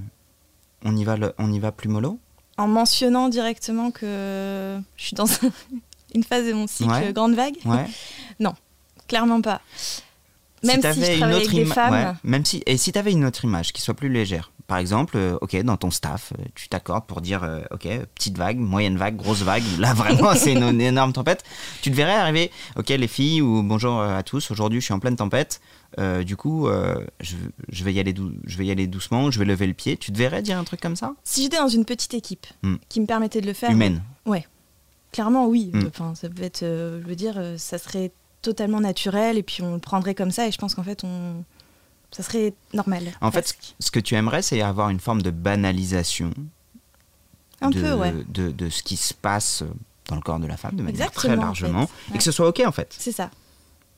on, 0.84 0.96
y 0.96 1.04
va 1.04 1.16
le- 1.16 1.34
on 1.38 1.52
y 1.52 1.58
va 1.60 1.70
plus 1.72 1.88
mollo? 1.88 2.18
En 2.56 2.68
mentionnant 2.68 3.28
directement 3.28 3.90
que 3.90 4.80
je 4.96 5.04
suis 5.04 5.14
dans 5.16 5.26
une 6.14 6.22
phase 6.24 6.46
de 6.46 6.52
mon 6.52 6.66
cycle 6.66 6.90
Ouais. 6.90 7.12
grande 7.12 7.34
vague, 7.34 7.56
Ouais. 7.64 7.86
Clairement 9.08 9.40
pas. 9.40 9.60
Même 10.62 10.76
si, 10.76 10.80
t'avais 10.80 11.12
je 11.12 11.18
une 11.18 11.24
autre 11.24 11.34
avec 11.36 11.50
des 11.50 11.64
ima- 11.66 11.74
femmes, 11.74 11.92
ouais, 11.92 12.12
même 12.24 12.44
si, 12.44 12.62
et 12.64 12.78
si 12.78 12.90
tu 12.90 12.98
avais 12.98 13.12
une 13.12 13.26
autre 13.26 13.44
image 13.44 13.74
qui 13.74 13.82
soit 13.82 13.92
plus 13.92 14.08
légère, 14.08 14.50
par 14.66 14.78
exemple, 14.78 15.18
euh, 15.18 15.36
ok, 15.42 15.60
dans 15.62 15.76
ton 15.76 15.90
staff, 15.90 16.32
euh, 16.38 16.42
tu 16.54 16.70
t'accordes 16.70 17.04
pour 17.04 17.20
dire, 17.20 17.44
euh, 17.44 17.60
ok, 17.70 17.86
petite 18.14 18.38
vague, 18.38 18.56
moyenne 18.56 18.96
vague, 18.96 19.14
grosse 19.16 19.42
vague, 19.42 19.62
là 19.78 19.92
vraiment 19.94 20.34
c'est 20.34 20.54
une, 20.54 20.62
une 20.62 20.80
énorme 20.80 21.12
tempête, 21.12 21.44
tu 21.82 21.90
te 21.90 21.94
verrais 21.96 22.14
arriver, 22.14 22.50
ok 22.76 22.88
les 22.88 23.08
filles, 23.08 23.42
ou 23.42 23.62
bonjour 23.62 24.00
à 24.00 24.22
tous, 24.22 24.50
aujourd'hui 24.50 24.80
je 24.80 24.86
suis 24.86 24.94
en 24.94 25.00
pleine 25.00 25.16
tempête, 25.16 25.60
du 26.24 26.34
coup 26.34 26.66
je, 27.20 27.36
je 27.68 27.84
vais 27.84 27.92
y 27.92 28.00
aller 28.00 28.14
je 28.46 28.56
vais 28.56 28.64
y 28.64 28.70
aller 28.70 28.86
doucement, 28.86 29.30
je 29.30 29.38
vais 29.38 29.44
lever 29.44 29.66
le 29.66 29.74
pied, 29.74 29.98
tu 29.98 30.12
te 30.12 30.16
verrais 30.18 30.40
dire 30.40 30.56
un 30.58 30.64
truc 30.64 30.80
comme 30.80 30.96
ça? 30.96 31.12
Si 31.24 31.42
j'étais 31.42 31.58
dans 31.58 31.68
une 31.68 31.84
petite 31.84 32.14
équipe 32.14 32.46
Mm. 32.62 32.76
qui 32.88 33.00
me 33.02 33.06
permettait 33.06 33.42
de 33.42 33.46
le 33.46 33.52
faire, 33.52 33.70
Humaine. 33.70 34.02
clairement 35.12 35.46
oui. 35.46 35.70
Mm. 35.74 35.84
Enfin, 35.88 36.14
ça 36.14 36.30
peut 36.30 36.42
être, 36.42 36.60
je 36.62 37.06
veux 37.06 37.16
dire, 37.16 37.38
ça 37.58 37.76
serait 37.76 38.10
totalement 38.44 38.80
naturel 38.80 39.36
et 39.38 39.42
puis 39.42 39.62
on 39.62 39.74
le 39.74 39.80
prendrait 39.80 40.14
comme 40.14 40.30
ça 40.30 40.46
et 40.46 40.52
je 40.52 40.58
pense 40.58 40.74
qu'en 40.74 40.84
fait, 40.84 41.02
on, 41.04 41.42
ça 42.12 42.22
serait 42.22 42.54
normal. 42.72 43.04
En 43.20 43.30
fait. 43.32 43.56
Ce 43.80 43.90
que 43.90 43.98
tu 44.00 44.14
aimerais, 44.14 44.42
c'est 44.42 44.60
avoir 44.62 44.90
une 44.90 45.00
forme 45.00 45.22
de 45.22 45.30
banalisation 45.30 46.32
un 47.60 47.70
de, 47.70 47.80
peu, 47.80 47.92
ouais. 47.94 48.12
de, 48.28 48.50
de 48.50 48.68
ce 48.68 48.82
qui 48.82 48.96
se 48.96 49.14
passe 49.14 49.64
dans 50.08 50.16
le 50.16 50.22
corps 50.22 50.38
de 50.38 50.46
la 50.46 50.56
femme 50.56 50.76
de 50.76 50.82
manière 50.82 51.10
très 51.10 51.30
en 51.30 51.36
largement, 51.36 51.88
et 52.14 52.18
que 52.18 52.22
ce 52.24 52.30
soit 52.30 52.46
ok 52.48 52.62
en 52.66 52.72
fait. 52.72 52.94
C'est 52.98 53.12
ça. 53.12 53.30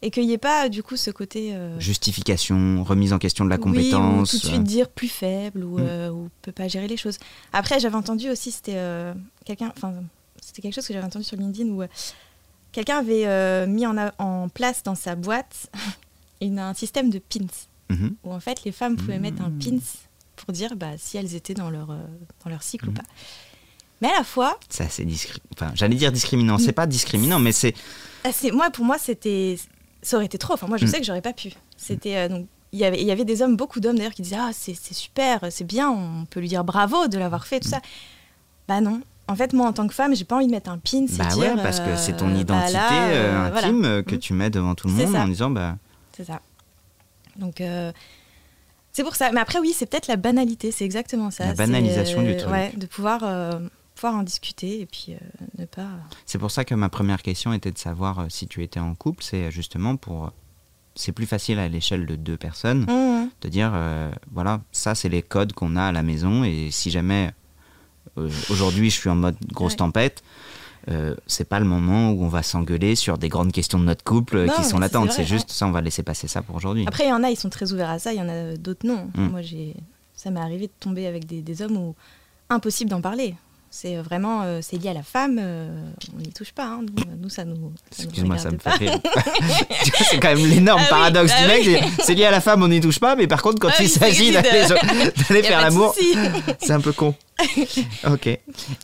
Et 0.02 0.10
qu'il 0.10 0.26
n'y 0.26 0.32
ait 0.34 0.38
pas 0.38 0.68
du 0.68 0.82
coup 0.82 0.96
ce 0.96 1.10
côté. 1.10 1.52
euh, 1.54 1.80
Justification, 1.80 2.84
remise 2.84 3.12
en 3.12 3.18
question 3.18 3.44
de 3.44 3.50
la 3.50 3.56
Oui, 3.56 3.62
compétence. 3.62 4.34
ou 4.34 4.38
tout 4.38 4.42
de 4.46 4.50
euh, 4.52 4.54
suite 4.54 4.62
dire 4.64 4.88
plus 4.88 5.08
faible 5.08 5.64
ou, 5.64 5.78
Mm. 5.78 5.86
euh, 5.88 6.10
ou 6.10 6.28
peut 6.42 6.52
pas 6.52 6.68
gérer 6.68 6.86
les 6.86 6.96
choses. 6.98 7.18
Après, 7.52 7.80
j'avais 7.80 7.96
entendu 7.96 8.30
aussi, 8.30 8.52
c'était 8.52 8.76
euh, 8.76 9.14
quelqu'un, 9.44 9.72
enfin, 9.76 9.94
c'était 10.40 10.62
quelque 10.62 10.74
chose 10.74 10.86
que 10.86 10.92
j'avais 10.92 11.06
entendu 11.06 11.24
sur 11.24 11.36
LinkedIn 11.38 11.70
où 11.70 11.82
euh, 11.82 11.88
quelqu'un 12.76 12.98
avait 12.98 13.26
euh, 13.26 13.66
mis 13.66 13.86
en, 13.86 13.96
a- 13.96 14.12
en 14.18 14.48
place 14.48 14.82
dans 14.82 14.94
sa 14.94 15.16
boîte 15.16 15.70
une, 16.40 16.58
un 16.58 16.74
système 16.74 17.08
de 17.10 17.18
pins 17.18 17.46
mhm. 17.90 18.14
où 18.22 18.32
en 18.32 18.40
fait 18.40 18.64
les 18.64 18.72
femmes 18.72 18.96
pouvaient 18.96 19.18
mettre 19.18 19.42
un 19.42 19.50
pins 19.50 19.78
pour 20.36 20.52
dire 20.52 20.76
bah, 20.76 20.92
si 20.98 21.16
elles 21.16 21.34
étaient 21.34 21.54
dans 21.54 21.70
leur, 21.70 21.90
euh, 21.90 21.96
dans 22.44 22.50
leur 22.50 22.62
cycle 22.62 22.90
ou 22.90 22.92
pas. 22.92 23.02
Mais 24.02 24.08
à 24.08 24.18
la 24.18 24.24
fois, 24.24 24.60
C'est 24.68 24.84
discri- 25.06 25.38
Enfin, 25.54 25.72
j'allais 25.74 25.94
dire 25.96 26.12
discriminant. 26.12 26.58
C'est 26.58 26.72
pas 26.72 26.86
discriminant, 26.86 27.38
mais 27.38 27.52
c'est. 27.52 27.72
ah, 28.24 28.30
c'est- 28.32 28.50
moi, 28.50 28.70
pour 28.70 28.84
moi, 28.84 28.98
c'était, 28.98 29.58
ça 30.02 30.16
aurait 30.18 30.26
été 30.26 30.36
trop. 30.36 30.52
Enfin, 30.52 30.66
moi, 30.66 30.76
je 30.76 30.84
sais 30.84 30.98
que 31.00 31.06
j'aurais 31.06 31.22
pas 31.22 31.32
pu. 31.32 31.52
C'était 31.78 32.16
euh, 32.18 32.28
donc. 32.28 32.46
Il 32.72 32.80
y, 32.80 32.84
avait, 32.84 33.00
il 33.00 33.06
y 33.06 33.10
avait 33.10 33.24
des 33.24 33.40
hommes, 33.40 33.56
beaucoup 33.56 33.80
d'hommes 33.80 33.96
d'ailleurs, 33.96 34.12
qui 34.12 34.20
disaient 34.20 34.36
Ah, 34.38 34.50
c'est 34.52 34.74
c'est 34.74 34.92
super, 34.92 35.46
c'est 35.50 35.64
bien, 35.64 35.90
on 35.90 36.26
peut 36.26 36.40
lui 36.40 36.48
dire 36.48 36.62
bravo 36.62 37.06
de 37.08 37.16
l'avoir 37.16 37.46
fait, 37.46 37.60
tout 37.60 37.68
ça. 37.70 37.80
Bah 38.68 38.82
non. 38.82 39.00
En 39.28 39.34
fait, 39.36 39.52
moi, 39.52 39.66
en 39.66 39.72
tant 39.72 39.86
que 39.88 39.94
femme, 39.94 40.14
j'ai 40.14 40.24
pas 40.24 40.36
envie 40.36 40.46
de 40.46 40.52
mettre 40.52 40.70
un 40.70 40.78
pin. 40.78 41.06
c'est 41.08 41.18
Bah 41.18 41.26
dire, 41.28 41.54
ouais, 41.56 41.62
parce 41.62 41.80
que 41.80 41.96
c'est 41.96 42.16
ton 42.16 42.28
euh, 42.28 42.34
bah 42.34 42.40
identité 42.40 42.72
là, 42.74 43.08
euh, 43.08 43.12
euh, 43.46 43.48
voilà. 43.50 43.66
intime 43.66 43.84
euh, 43.84 44.02
que 44.02 44.14
Mm. 44.14 44.18
tu 44.18 44.32
mets 44.34 44.50
devant 44.50 44.74
tout 44.74 44.86
le 44.88 44.94
monde 44.94 45.12
ça. 45.12 45.22
en 45.22 45.28
disant 45.28 45.50
bah. 45.50 45.76
C'est 46.16 46.24
ça. 46.24 46.40
Donc, 47.36 47.60
euh, 47.60 47.92
c'est 48.92 49.02
pour 49.02 49.16
ça. 49.16 49.30
Mais 49.32 49.40
après, 49.40 49.58
oui, 49.58 49.74
c'est 49.76 49.86
peut-être 49.86 50.06
la 50.06 50.16
banalité, 50.16 50.70
c'est 50.72 50.84
exactement 50.84 51.30
ça. 51.30 51.46
La 51.46 51.54
banalisation 51.54 52.22
du 52.22 52.30
euh, 52.30 52.38
truc. 52.38 52.50
Ouais, 52.52 52.72
de 52.76 52.86
pouvoir, 52.86 53.20
euh, 53.24 53.58
pouvoir 53.94 54.14
en 54.14 54.22
discuter 54.22 54.80
et 54.80 54.86
puis 54.86 55.08
euh, 55.10 55.16
ne 55.58 55.64
pas. 55.66 55.88
C'est 56.24 56.38
pour 56.38 56.50
ça 56.50 56.64
que 56.64 56.74
ma 56.74 56.88
première 56.88 57.20
question 57.22 57.52
était 57.52 57.72
de 57.72 57.78
savoir 57.78 58.20
euh, 58.20 58.26
si 58.28 58.46
tu 58.46 58.62
étais 58.62 58.80
en 58.80 58.94
couple. 58.94 59.22
C'est 59.24 59.44
euh, 59.46 59.50
justement 59.50 59.96
pour. 59.96 60.32
C'est 60.94 61.12
plus 61.12 61.26
facile 61.26 61.58
à 61.58 61.68
l'échelle 61.68 62.06
de 62.06 62.16
deux 62.16 62.38
personnes 62.38 62.86
Mmh. 62.88 63.28
de 63.42 63.48
dire 63.50 63.72
euh, 63.74 64.10
voilà, 64.32 64.60
ça 64.72 64.94
c'est 64.94 65.10
les 65.10 65.20
codes 65.20 65.52
qu'on 65.52 65.76
a 65.76 65.82
à 65.82 65.92
la 65.92 66.02
maison 66.02 66.42
et 66.42 66.70
si 66.70 66.90
jamais 66.90 67.26
euh, 67.26 67.30
aujourd'hui 68.50 68.90
je 68.90 68.96
suis 68.96 69.10
en 69.10 69.14
mode 69.16 69.36
grosse 69.52 69.72
Ouais. 69.72 69.76
tempête, 69.78 70.22
euh, 70.88 71.14
c'est 71.26 71.48
pas 71.48 71.58
le 71.58 71.64
moment 71.66 72.12
où 72.12 72.22
on 72.22 72.28
va 72.28 72.42
s'engueuler 72.42 72.94
sur 72.94 73.18
des 73.18 73.28
grandes 73.28 73.52
questions 73.52 73.78
de 73.78 73.84
notre 73.84 74.04
couple 74.04 74.36
euh, 74.36 74.46
Non, 74.46 74.52
qui 74.54 74.64
sont 74.64 74.78
latentes. 74.78 75.10
C'est 75.12 75.24
juste 75.24 75.50
ça, 75.50 75.66
on 75.66 75.72
va 75.72 75.80
laisser 75.80 76.02
passer 76.02 76.28
ça 76.28 76.42
pour 76.42 76.54
aujourd'hui. 76.54 76.84
Après, 76.86 77.04
il 77.04 77.08
y 77.08 77.12
en 77.12 77.24
a, 77.24 77.30
ils 77.30 77.36
sont 77.36 77.50
très 77.50 77.72
ouverts 77.72 77.90
à 77.90 77.98
ça, 77.98 78.12
il 78.12 78.18
y 78.18 78.22
en 78.22 78.28
a 78.28 78.56
d'autres 78.56 78.86
non. 78.86 79.08
Mm. 79.16 79.28
Moi, 79.28 79.42
j'ai, 79.42 79.74
ça 80.14 80.30
m'est 80.30 80.40
arrivé 80.40 80.66
de 80.68 80.72
tomber 80.78 81.06
avec 81.06 81.26
des, 81.26 81.42
des 81.42 81.62
hommes 81.62 81.76
où 81.76 81.94
impossible 82.50 82.90
d'en 82.90 83.00
parler. 83.00 83.34
C'est 83.70 83.96
vraiment, 83.96 84.42
euh, 84.42 84.60
c'est 84.62 84.76
lié 84.78 84.88
à 84.90 84.94
la 84.94 85.02
femme, 85.02 85.38
euh, 85.38 85.68
on 86.16 86.20
n'y 86.20 86.32
touche 86.32 86.52
pas. 86.52 86.64
hein. 86.66 86.80
Nous, 86.82 87.04
nous, 87.22 87.28
ça 87.28 87.44
nous. 87.44 87.72
Excuse-moi, 87.98 88.38
ça 88.38 88.50
me 88.50 88.58
fait 88.58 88.70
rire. 88.70 88.98
C'est 90.10 90.18
quand 90.18 90.28
même 90.34 90.46
l'énorme 90.46 90.80
Ah 90.82 90.84
oui, 90.84 90.90
paradoxe 90.90 91.32
bah 91.32 91.42
du 91.42 91.46
mec. 91.48 91.82
oui. 91.84 91.90
c'est- 92.02 92.14
lié 92.14 92.24
à 92.24 92.30
la 92.30 92.40
femme, 92.40 92.62
on 92.62 92.68
n'y 92.68 92.80
touche 92.80 93.00
pas, 93.00 93.16
mais 93.16 93.26
par 93.26 93.42
contre, 93.42 93.58
quand 93.60 93.68
Ah 93.70 93.76
il 93.82 93.86
oui, 93.86 93.88
s'agit 93.90 94.28
de- 94.28 94.34
d'aller 94.34 94.60
a 94.60 95.42
faire 95.42 95.58
de 95.58 95.64
l'amour, 95.64 95.94
c'est 96.58 96.72
un 96.72 96.80
peu 96.80 96.92
con. 96.92 97.14
ok. 98.06 98.38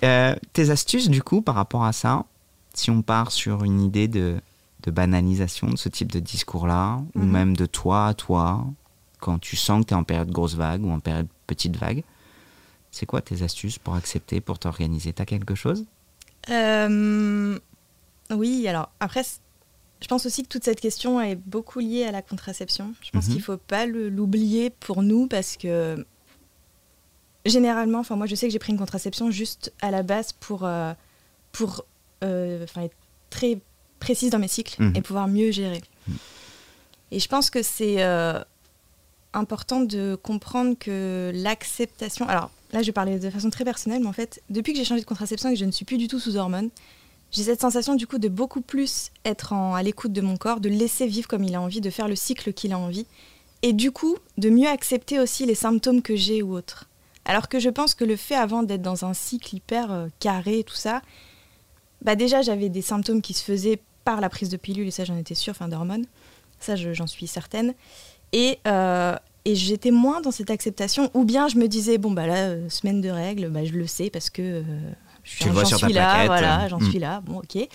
Euh, 0.04 0.34
tes 0.52 0.70
astuces, 0.70 1.08
du 1.08 1.22
coup, 1.22 1.40
par 1.42 1.54
rapport 1.54 1.84
à 1.84 1.92
ça, 1.92 2.24
si 2.74 2.90
on 2.90 3.00
part 3.02 3.30
sur 3.32 3.64
une 3.64 3.80
idée 3.80 4.08
de, 4.08 4.36
de 4.82 4.90
banalisation 4.90 5.68
de 5.68 5.76
ce 5.76 5.88
type 5.88 6.10
de 6.12 6.18
discours-là, 6.18 6.98
ou 7.14 7.20
Mhm. 7.20 7.30
même 7.30 7.56
de 7.56 7.66
toi 7.66 8.08
à 8.08 8.14
toi, 8.14 8.64
quand 9.20 9.38
tu 9.38 9.56
sens 9.56 9.82
que 9.82 9.88
tu 9.88 9.94
es 9.94 9.96
en 9.96 10.04
période 10.04 10.30
grosse 10.30 10.54
vague 10.54 10.84
ou 10.84 10.90
en 10.90 11.00
période 11.00 11.28
petite 11.46 11.76
vague, 11.76 12.02
c'est 12.92 13.06
quoi 13.06 13.20
tes 13.22 13.42
astuces 13.42 13.78
pour 13.80 13.94
accepter, 13.96 14.40
pour 14.40 14.60
t'organiser? 14.60 15.12
T'as 15.12 15.24
quelque 15.24 15.56
chose? 15.56 15.84
Euh, 16.50 17.58
oui, 18.30 18.68
alors 18.68 18.90
après, 19.00 19.22
je 20.00 20.06
pense 20.06 20.26
aussi 20.26 20.42
que 20.44 20.48
toute 20.48 20.62
cette 20.64 20.80
question 20.80 21.20
est 21.20 21.34
beaucoup 21.36 21.80
liée 21.80 22.04
à 22.04 22.12
la 22.12 22.22
contraception. 22.22 22.94
Je 23.02 23.10
pense 23.10 23.24
Mhm. 23.24 23.30
qu'il 23.32 23.40
ne 23.40 23.44
faut 23.44 23.56
pas 23.56 23.86
l'oublier 23.86 24.70
pour 24.70 25.02
nous 25.02 25.26
parce 25.26 25.56
que 25.56 26.04
généralement, 27.46 27.98
enfin 28.00 28.16
moi 28.16 28.26
je 28.26 28.34
sais 28.34 28.46
que 28.46 28.52
j'ai 28.52 28.58
pris 28.58 28.72
une 28.72 28.78
contraception 28.78 29.30
juste 29.30 29.72
à 29.80 29.90
la 29.90 30.02
base 30.02 30.32
pour, 30.32 30.64
euh, 30.64 30.92
pour 31.52 31.84
euh, 32.22 32.66
être 32.76 32.94
très 33.30 33.58
précise 33.98 34.30
dans 34.30 34.38
mes 34.38 34.48
cycles 34.48 34.80
Mhm. 34.82 34.96
et 34.96 35.02
pouvoir 35.02 35.28
mieux 35.28 35.50
gérer. 35.50 35.82
Et 37.10 37.18
je 37.20 37.28
pense 37.28 37.50
que 37.50 37.62
c'est 37.62 38.02
euh, 38.02 38.40
important 39.32 39.80
de 39.80 40.14
comprendre 40.22 40.76
que 40.78 41.30
l'acceptation. 41.34 42.28
Alors 42.28 42.50
là, 42.72 42.82
je 42.82 42.90
parler 42.90 43.18
de 43.18 43.30
façon 43.30 43.50
très 43.50 43.64
personnelle, 43.64 44.00
mais 44.02 44.08
en 44.08 44.12
fait, 44.12 44.42
depuis 44.50 44.72
que 44.72 44.78
j'ai 44.78 44.84
changé 44.84 45.00
de 45.02 45.06
contraception 45.06 45.48
et 45.50 45.52
que 45.54 45.58
je 45.58 45.64
ne 45.64 45.70
suis 45.70 45.84
plus 45.84 45.98
du 45.98 46.08
tout 46.08 46.18
sous 46.18 46.36
hormones, 46.36 46.70
j'ai 47.30 47.44
cette 47.44 47.60
sensation 47.60 47.94
du 47.94 48.06
coup 48.06 48.18
de 48.18 48.28
beaucoup 48.28 48.60
plus 48.60 49.10
être 49.24 49.52
à 49.54 49.82
l'écoute 49.82 50.12
de 50.12 50.20
mon 50.20 50.36
corps, 50.36 50.60
de 50.60 50.68
laisser 50.68 51.06
vivre 51.06 51.28
comme 51.28 51.44
il 51.44 51.54
a 51.54 51.60
envie, 51.60 51.80
de 51.80 51.90
faire 51.90 52.08
le 52.08 52.16
cycle 52.16 52.52
qu'il 52.52 52.72
a 52.72 52.78
envie, 52.78 53.06
et 53.62 53.72
du 53.72 53.90
coup 53.92 54.16
de 54.38 54.50
mieux 54.50 54.68
accepter 54.68 55.18
aussi 55.20 55.46
les 55.46 55.54
symptômes 55.54 56.02
que 56.02 56.16
j'ai 56.16 56.42
ou 56.42 56.54
autres. 56.54 56.88
Alors 57.24 57.48
que 57.48 57.58
je 57.60 57.70
pense 57.70 57.94
que 57.94 58.04
le 58.04 58.16
fait 58.16 58.34
avant 58.34 58.62
d'être 58.62 58.82
dans 58.82 59.04
un 59.04 59.14
cycle 59.14 59.54
hyper 59.56 59.92
euh, 59.92 60.08
carré, 60.18 60.64
tout 60.64 60.74
ça, 60.74 61.00
bah 62.02 62.16
déjà 62.16 62.42
j'avais 62.42 62.68
des 62.68 62.82
symptômes 62.82 63.22
qui 63.22 63.32
se 63.32 63.44
faisaient 63.44 63.78
par 64.04 64.20
la 64.20 64.28
prise 64.28 64.48
de 64.48 64.56
pilule, 64.56 64.88
et 64.88 64.90
ça 64.90 65.04
j'en 65.04 65.16
étais 65.16 65.34
sûre, 65.36 65.52
enfin 65.52 65.68
d'hormones, 65.68 66.06
ça 66.58 66.74
je- 66.76 66.92
j'en 66.92 67.06
suis 67.06 67.26
certaine. 67.28 67.74
Et, 68.32 68.58
euh, 68.66 69.14
et 69.44 69.54
j'étais 69.54 69.90
moins 69.90 70.20
dans 70.20 70.30
cette 70.30 70.50
acceptation, 70.50 71.10
ou 71.14 71.24
bien 71.24 71.48
je 71.48 71.56
me 71.56 71.66
disais, 71.66 71.98
bon 71.98 72.12
bah 72.12 72.26
là, 72.26 72.48
euh, 72.48 72.68
semaine 72.68 73.00
de 73.00 73.08
règles, 73.08 73.48
bah, 73.48 73.64
je 73.64 73.72
le 73.72 73.86
sais 73.86 74.10
parce 74.10 74.30
que 74.30 74.42
euh, 74.42 74.62
j'en 75.24 75.64
suis 75.64 75.92
là, 75.92 76.12
plaquette, 76.12 76.26
voilà, 76.26 76.64
euh, 76.64 76.68
j'en 76.68 76.78
mm. 76.78 76.90
suis 76.90 76.98
là, 76.98 77.20
bon 77.20 77.38
ok. 77.38 77.56
Et 77.56 77.68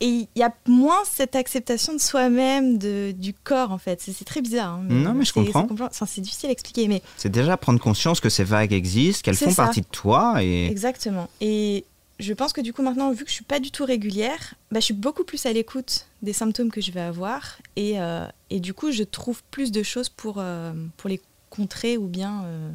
il 0.00 0.28
y 0.36 0.44
a 0.44 0.54
moins 0.68 1.00
cette 1.04 1.34
acceptation 1.34 1.92
de 1.92 1.98
soi-même, 1.98 2.78
du 2.78 3.34
corps 3.34 3.72
en 3.72 3.78
fait. 3.78 4.00
C'est 4.00 4.24
très 4.24 4.40
bizarre. 4.40 4.74
hein, 4.74 4.86
Non, 4.88 5.12
mais 5.12 5.24
je 5.24 5.32
comprends. 5.32 5.66
c'est 5.90 6.20
difficile 6.20 6.50
à 6.50 6.52
expliquer, 6.52 6.86
mais 6.86 7.02
C'est 7.16 7.32
déjà 7.32 7.56
prendre 7.56 7.80
conscience 7.80 8.20
que 8.20 8.28
ces 8.28 8.44
vagues 8.44 8.72
existent, 8.72 9.22
qu'elles 9.24 9.34
font 9.34 9.50
ça. 9.50 9.64
partie 9.64 9.80
de 9.80 9.86
toi 9.90 10.36
et 10.40 10.66
Exactement. 10.66 11.28
Et 11.40 11.84
je 12.18 12.32
pense 12.34 12.52
que 12.52 12.60
du 12.60 12.72
coup 12.72 12.82
maintenant, 12.82 13.12
vu 13.12 13.24
que 13.24 13.30
je 13.30 13.34
suis 13.34 13.44
pas 13.44 13.60
du 13.60 13.70
tout 13.70 13.84
régulière, 13.84 14.54
bah, 14.72 14.80
je 14.80 14.86
suis 14.86 14.94
beaucoup 14.94 15.24
plus 15.24 15.46
à 15.46 15.52
l'écoute 15.52 16.06
des 16.22 16.32
symptômes 16.32 16.70
que 16.70 16.80
je 16.80 16.90
vais 16.90 17.00
avoir. 17.00 17.58
Et, 17.76 18.00
euh, 18.00 18.26
et 18.50 18.60
du 18.60 18.74
coup, 18.74 18.90
je 18.90 19.04
trouve 19.04 19.42
plus 19.50 19.70
de 19.70 19.82
choses 19.82 20.08
pour, 20.08 20.36
euh, 20.38 20.72
pour 20.96 21.08
les 21.08 21.20
contrer 21.50 21.96
ou 21.96 22.06
bien, 22.08 22.44
euh, 22.44 22.70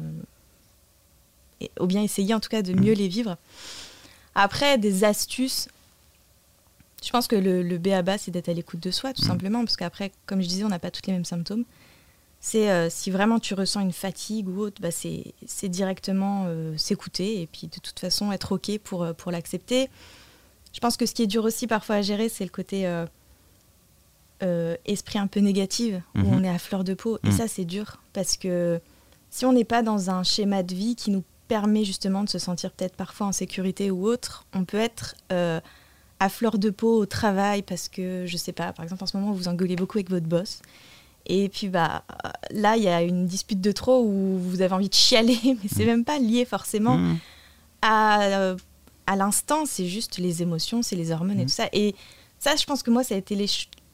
et- 1.60 1.70
ou 1.80 1.86
bien 1.86 2.02
essayer 2.02 2.32
en 2.34 2.40
tout 2.40 2.48
cas 2.48 2.62
de 2.62 2.72
mieux 2.72 2.94
les 2.94 3.08
vivre. 3.08 3.36
Après, 4.34 4.78
des 4.78 5.04
astuces. 5.04 5.68
Je 7.04 7.10
pense 7.10 7.28
que 7.28 7.36
le, 7.36 7.62
le 7.62 7.76
B 7.78 7.88
à 7.88 8.00
bas, 8.02 8.16
c'est 8.16 8.30
d'être 8.30 8.48
à 8.48 8.54
l'écoute 8.54 8.80
de 8.80 8.90
soi, 8.90 9.12
tout 9.12 9.22
Mm. 9.22 9.26
simplement, 9.26 9.64
parce 9.64 9.76
qu'après, 9.76 10.10
comme 10.26 10.40
je 10.40 10.48
disais, 10.48 10.64
on 10.64 10.68
n'a 10.70 10.78
pas 10.78 10.90
tous 10.90 11.02
les 11.06 11.12
mêmes 11.12 11.24
symptômes. 11.26 11.64
C'est 12.46 12.70
euh, 12.70 12.90
si 12.90 13.10
vraiment 13.10 13.38
tu 13.38 13.54
ressens 13.54 13.80
une 13.80 13.92
fatigue 13.94 14.46
ou 14.50 14.60
autre, 14.60 14.82
bah, 14.82 14.90
c'est 14.90 15.68
directement 15.70 16.44
euh, 16.46 16.76
s'écouter 16.76 17.40
et 17.40 17.46
puis 17.46 17.68
de 17.68 17.80
toute 17.80 17.98
façon 17.98 18.30
être 18.32 18.52
OK 18.52 18.78
pour, 18.84 19.02
euh, 19.02 19.14
pour 19.14 19.32
l'accepter. 19.32 19.88
Je 20.74 20.78
pense 20.78 20.98
que 20.98 21.06
ce 21.06 21.14
qui 21.14 21.22
est 21.22 21.26
dur 21.26 21.42
aussi 21.44 21.66
parfois 21.66 21.96
à 21.96 22.02
gérer, 22.02 22.28
c'est 22.28 22.44
le 22.44 22.50
côté 22.50 22.86
euh, 24.42 24.76
esprit 24.84 25.18
un 25.18 25.26
peu 25.26 25.40
négatif, 25.40 25.94
où 26.16 26.18
Mhm. 26.18 26.34
on 26.34 26.44
est 26.44 26.50
à 26.50 26.58
fleur 26.58 26.84
de 26.84 26.92
peau. 26.92 27.16
Et 27.24 27.28
Mhm. 27.28 27.32
ça, 27.32 27.48
c'est 27.48 27.64
dur 27.64 28.02
parce 28.12 28.36
que 28.36 28.78
si 29.30 29.46
on 29.46 29.54
n'est 29.54 29.64
pas 29.64 29.82
dans 29.82 30.10
un 30.10 30.22
schéma 30.22 30.62
de 30.62 30.74
vie 30.74 30.96
qui 30.96 31.10
nous 31.12 31.24
permet 31.48 31.84
justement 31.84 32.24
de 32.24 32.28
se 32.28 32.38
sentir 32.38 32.72
peut-être 32.72 32.94
parfois 32.94 33.26
en 33.28 33.32
sécurité 33.32 33.90
ou 33.90 34.06
autre, 34.06 34.44
on 34.52 34.66
peut 34.66 34.76
être 34.76 35.14
à 35.30 36.28
fleur 36.28 36.58
de 36.58 36.68
peau 36.68 36.98
au 36.98 37.06
travail 37.06 37.62
parce 37.62 37.88
que, 37.88 38.26
je 38.26 38.36
sais 38.36 38.52
pas, 38.52 38.74
par 38.74 38.82
exemple 38.84 39.02
en 39.02 39.06
ce 39.06 39.16
moment, 39.16 39.32
vous 39.32 39.48
engueulez 39.48 39.76
beaucoup 39.76 39.96
avec 39.96 40.10
votre 40.10 40.26
boss. 40.26 40.60
Et 41.26 41.48
puis 41.48 41.68
bah 41.68 42.04
là, 42.50 42.76
il 42.76 42.82
y 42.82 42.88
a 42.88 43.02
une 43.02 43.26
dispute 43.26 43.60
de 43.60 43.72
trop 43.72 44.02
où 44.02 44.38
vous 44.38 44.60
avez 44.60 44.74
envie 44.74 44.88
de 44.90 44.94
chialer, 44.94 45.38
mais 45.44 45.68
c'est 45.74 45.86
même 45.86 46.04
pas 46.04 46.18
lié 46.18 46.44
forcément 46.44 46.98
Mmh. 46.98 47.16
à, 47.82 48.22
euh, 48.24 48.56
à 49.06 49.16
l'instant, 49.16 49.64
c'est 49.66 49.86
juste 49.86 50.18
les 50.18 50.42
émotions, 50.42 50.82
c'est 50.82 50.96
les 50.96 51.10
hormones 51.10 51.38
et 51.38 51.42
Mhm. 51.42 51.48
tout 51.48 51.54
ça. 51.54 51.68
Et 51.72 51.94
ça, 52.38 52.56
je 52.56 52.64
pense 52.64 52.82
que 52.82 52.90
moi, 52.90 53.04
ça 53.04 53.14
a 53.14 53.18
été 53.18 53.34
les 53.34 53.46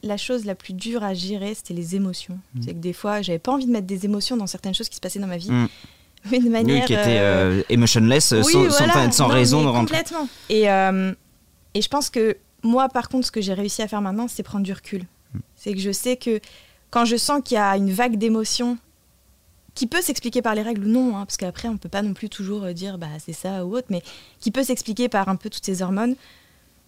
la 0.03 0.17
chose 0.17 0.47
la 0.47 0.55
plus 0.55 0.73
dure 0.73 1.05
à 1.05 1.13
gérer, 1.13 1.55
c'était 1.55 1.75
les 1.75 1.95
émotions. 1.95 2.39
Mhm. 2.55 2.63
C'est 2.63 2.71
que 2.73 2.79
des 2.79 2.95
fois, 2.95 3.21
j'avais 3.21 3.39
pas 3.39 3.53
envie 3.53 3.67
de 3.67 3.71
mettre 3.71 3.87
des 3.87 4.07
émotions 4.07 4.35
dans 4.37 4.47
certaines 4.47 4.75
choses 4.75 4.89
qui 4.89 4.97
se 4.97 5.01
passaient 5.01 5.19
dans 5.19 5.27
ma 5.27 5.37
vie, 5.37 5.51
Mmh. 5.51 5.69
mais 6.31 6.39
de 6.41 6.49
manière. 6.49 6.81
Oui, 6.81 6.87
qui 6.87 6.95
était 6.95 7.19
euh, 7.19 7.59
euh, 7.59 7.63
emotionless, 7.69 8.33
euh, 8.33 8.43
oui, 8.45 8.53
sans, 8.53 8.71
sans- 8.71 8.77
voilà. 8.79 8.93
enfin, 8.95 9.11
sans 9.13 9.29
Non, 9.29 9.35
raison 9.35 9.65
mais. 9.73 9.79
Complètement. 9.79 10.27
Et, 10.49 10.71
euh, 10.71 11.13
et 11.75 11.83
je 11.83 11.89
pense 11.89 12.09
que 12.09 12.37
moi, 12.63 12.89
par 12.89 13.09
contre, 13.11 13.27
ce 13.27 13.31
que 13.31 13.41
j'ai 13.43 13.53
réussi 13.55 13.83
à 13.83 13.89
faire 13.89 14.01
maintenant, 14.01 14.27
c'est 14.27 14.43
prendre 14.43 14.65
du 14.65 14.73
recul. 14.73 15.03
Mm. 15.35 15.39
C'est 15.57 15.73
que 15.75 15.81
je 15.81 15.93
sais 15.93 16.17
que 16.17 16.41
quand 16.91 17.05
je 17.05 17.17
sens 17.17 17.41
qu'il 17.45 17.55
y 17.57 17.59
a 17.59 17.77
une 17.77 17.91
vague 17.93 18.17
d'émotions 18.17 18.79
qui 19.75 19.87
peut 19.87 20.03
s'expliquer 20.03 20.43
par 20.43 20.55
les 20.55 20.63
règles 20.63 20.85
ou 20.87 20.91
non, 20.91 21.17
hein, 21.17 21.25
parce 21.27 21.37
qu'après, 21.37 21.69
on 21.69 21.77
peut 21.77 21.89
pas 21.89 22.03
non 22.03 22.13
plus 22.13 22.29
toujours 22.29 22.65
euh, 22.65 22.73
dire 22.73 22.99
bah, 22.99 23.07
c'est 23.25 23.33
ça 23.33 23.65
ou 23.65 23.77
autre, 23.77 23.87
mais 23.91 24.03
qui 24.41 24.51
peut 24.51 24.65
s'expliquer 24.65 25.09
par 25.09 25.29
un 25.29 25.37
peu 25.37 25.49
toutes 25.49 25.65
ces 25.65 25.81
hormones, 25.83 26.17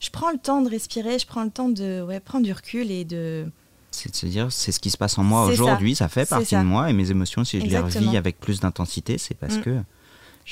je 0.01 0.11
prends 0.11 0.31
le 0.33 0.39
temps 0.39 0.63
de 0.63 0.69
respirer, 0.69 1.19
je 1.19 1.27
prends 1.27 1.45
le 1.45 1.51
temps 1.51 1.69
de 1.69 2.03
ouais, 2.03 2.19
prendre 2.21 2.45
du 2.45 2.53
recul 2.53 2.91
et 2.91 3.05
de. 3.05 3.47
C'est 3.93 4.11
de 4.11 4.17
se 4.17 4.27
dire, 4.27 4.51
c'est 4.51 4.73
ce 4.73 4.81
qui 4.81 4.91
se 4.91 4.97
passe 4.97 5.17
en 5.19 5.23
moi 5.23 5.47
ça. 5.47 5.53
aujourd'hui, 5.53 5.95
ça. 5.95 6.09
fait 6.09 6.29
partie 6.29 6.47
ça. 6.47 6.61
de 6.61 6.65
moi 6.67 6.91
et 6.91 6.93
mes 6.93 7.11
émotions, 7.11 7.45
si 7.45 7.61
je 7.61 7.67
les 7.67 7.79
revis 7.79 8.17
avec 8.17 8.41
plus 8.41 8.59
d'intensité, 8.61 9.19
c'est 9.19 9.35
parce 9.35 9.57
Mm. 9.59 9.63
que 9.63 9.79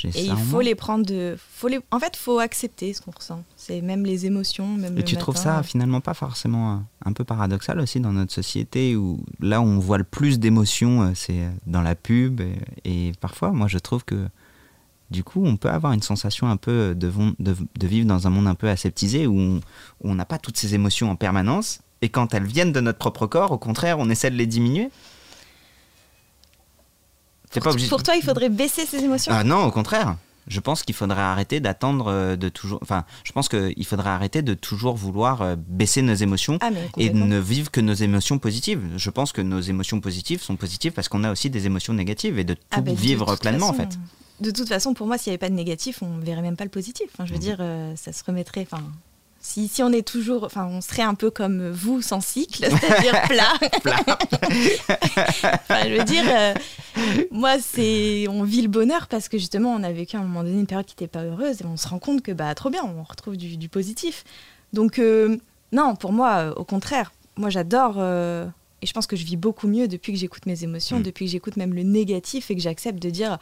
Et 0.04 0.25
il 0.25 0.37
faut 0.37 0.61
les 0.61 0.75
prendre 0.75 1.04
de. 1.04 1.37
Faut 1.52 1.68
les... 1.68 1.80
En 1.90 1.99
fait, 1.99 2.16
faut 2.16 2.38
accepter 2.38 2.92
ce 2.94 3.00
qu'on 3.00 3.11
ressent. 3.11 3.42
C'est 3.56 3.80
même 3.80 4.04
les 4.04 4.26
émotions, 4.26 4.66
même 4.66 4.94
Et 4.94 5.00
le 5.00 5.04
tu 5.04 5.16
trouves 5.16 5.37
ça 5.37 5.62
finalement 5.62 6.00
pas 6.00 6.14
forcément 6.14 6.75
euh, 6.75 6.76
un 7.04 7.12
peu 7.12 7.25
paradoxal 7.25 7.80
aussi 7.80 8.00
dans 8.00 8.12
notre 8.12 8.32
société 8.32 8.97
où 8.97 9.20
là 9.40 9.61
où 9.61 9.64
on 9.64 9.78
voit 9.78 9.99
le 9.99 10.04
plus 10.04 10.38
d'émotions, 10.38 11.02
euh, 11.02 11.11
c'est 11.14 11.49
dans 11.66 11.82
la 11.82 11.94
pub 11.94 12.40
et, 12.40 12.54
et 12.85 13.12
parfois 13.20 13.50
moi 13.50 13.66
je 13.68 13.78
trouve 13.78 14.04
que 14.04 14.28
du 15.11 15.25
coup 15.25 15.44
on 15.44 15.56
peut 15.56 15.70
avoir 15.70 15.92
une 15.92 16.02
sensation 16.02 16.49
un 16.49 16.56
peu 16.56 16.94
de, 16.94 17.12
de, 17.38 17.56
de 17.78 17.87
vivre 17.87 18.06
dans 18.06 18.26
un 18.26 18.30
monde 18.30 18.47
un 18.47 18.54
peu 18.54 18.68
aseptisé 18.68 19.26
où 19.26 19.61
on 20.02 20.14
n'a 20.14 20.25
pas 20.25 20.38
toutes 20.38 20.56
ces 20.56 20.75
émotions 20.75 21.11
en 21.11 21.16
permanence 21.16 21.80
et 22.02 22.09
quand 22.09 22.32
elles 22.32 22.47
viennent 22.47 22.73
de 22.73 22.80
notre 22.80 22.99
propre 22.99 23.26
corps, 23.26 23.50
au 23.52 23.59
contraire 23.59 23.99
on 23.99 24.09
essaie 24.09 24.30
de 24.30 24.37
les 24.37 24.47
diminuer. 24.47 24.90
C'est 27.50 27.61
Pour, 27.61 27.64
pas 27.64 27.71
obligé. 27.73 27.88
pour 27.88 28.02
toi, 28.02 28.14
il 28.16 28.23
faudrait 28.23 28.49
baisser 28.49 28.87
ses 28.87 28.99
émotions 29.04 29.33
Ah 29.35 29.45
non, 29.45 29.64
au 29.64 29.71
contraire. 29.71 30.16
Je 30.47 30.59
pense 30.59 30.83
qu'il 30.83 30.95
faudrait 30.95 31.21
arrêter 31.21 31.61
d'attendre 31.61 32.07
euh, 32.09 32.35
de 32.37 32.49
toujours. 32.49 32.78
Enfin, 32.83 33.04
je 33.25 33.30
pense 33.33 33.49
qu'il 33.49 33.85
faudrait 33.87 34.11
arrêter 34.11 34.42
de 34.42 34.54
toujours 34.54 34.97
vouloir 34.97 35.42
euh, 35.42 35.54
baisser 35.59 36.02
nos 36.02 36.14
émotions 36.14 36.59
Ah, 36.61 36.71
et 36.97 37.11
ne 37.11 37.38
vivre 37.38 37.71
que 37.71 37.80
nos 37.80 37.92
émotions 37.92 38.38
positives. 38.38 38.80
Je 38.97 39.11
pense 39.11 39.33
que 39.33 39.42
nos 39.42 39.61
émotions 39.61 40.00
positives 40.00 40.40
sont 40.42 40.57
positives 40.57 40.92
parce 40.92 41.09
qu'on 41.09 41.23
a 41.25 41.30
aussi 41.30 41.50
des 41.50 41.66
émotions 41.66 41.92
négatives 41.92 42.38
et 42.38 42.45
de 42.45 42.54
tout 42.54 42.61
Ah, 42.73 42.80
bah, 42.80 42.90
de 42.90 42.97
vivre 42.97 43.37
pleinement 43.37 43.69
en 43.69 43.75
fait. 43.75 43.99
De 44.40 44.50
toute 44.50 44.69
façon, 44.69 44.95
pour 44.95 45.07
moi, 45.07 45.19
s'il 45.19 45.30
n'y 45.30 45.35
avait 45.35 45.38
pas 45.38 45.50
de 45.50 45.54
négatif, 45.54 45.99
on 46.02 46.16
ne 46.16 46.25
verrait 46.25 46.42
même 46.42 46.57
pas 46.57 46.64
le 46.64 46.71
positif. 46.71 47.07
Enfin, 47.12 47.26
je 47.26 47.30
veux 47.33 47.37
Mhm. 47.38 47.42
dire, 47.45 47.57
euh, 47.61 47.92
ça 47.95 48.12
se 48.12 48.25
remettrait. 48.25 48.66
Enfin, 48.71 48.83
si, 49.42 49.69
si 49.69 49.83
on 49.83 49.92
est 49.92 50.07
toujours. 50.07 50.45
Enfin, 50.45 50.66
on 50.66 50.80
serait 50.80 51.02
un 51.02 51.14
peu 51.14 51.30
comme 51.30 51.71
vous, 51.71 52.00
sans 52.00 52.23
cycle, 52.23 52.64
c'est-à-dire 52.80 53.23
plat. 53.28 53.52
enfin, 54.88 55.80
je 55.88 55.99
veux 55.99 56.04
dire, 56.04 56.25
euh, 56.26 56.54
moi, 57.30 57.57
c'est. 57.61 58.26
On 58.28 58.42
vit 58.45 58.62
le 58.62 58.69
bonheur 58.69 59.07
parce 59.09 59.28
que 59.28 59.38
justement, 59.38 59.73
on 59.73 59.83
a 59.83 59.92
vécu 59.92 60.16
à 60.16 60.21
un 60.21 60.23
moment 60.23 60.42
donné 60.42 60.59
une 60.61 60.66
période 60.66 60.87
qui 60.87 60.95
n'était 60.95 61.09
pas 61.09 61.25
heureuse 61.25 61.61
et 61.62 61.64
on 61.66 61.76
se 61.76 61.88
rend 61.88 61.99
compte 61.99 62.23
que, 62.23 62.33
bah, 62.33 62.54
trop 62.54 62.71
bien, 62.71 62.83
on 62.85 63.02
retrouve 63.02 63.37
du, 63.37 63.57
du 63.57 63.69
positif. 63.69 64.25
Donc, 64.73 64.99
euh, 64.99 65.37
non, 65.73 65.95
pour 65.97 66.12
moi, 66.12 66.30
euh, 66.37 66.54
au 66.54 66.64
contraire, 66.64 67.12
moi, 67.37 67.50
j'adore. 67.50 67.95
euh, 67.99 68.47
et 68.83 68.87
je 68.87 68.92
pense 68.95 69.07
que 69.07 69.14
je 69.16 69.25
vis 69.26 69.37
beaucoup 69.37 69.69
mieux 69.69 69.88
depuis 69.88 70.12
que 70.12 70.19
j'écoute 70.19 70.47
mes 70.47 70.64
émotions, 70.64 71.00
Mm. 71.00 71.02
depuis 71.02 71.26
que 71.26 71.30
j'écoute 71.33 71.57
même 71.57 71.75
le 71.75 71.83
négatif 71.83 72.50
et 72.50 72.57
que 72.57 72.62
j'accepte 72.62 72.99
de 73.02 73.11
dire 73.11 73.38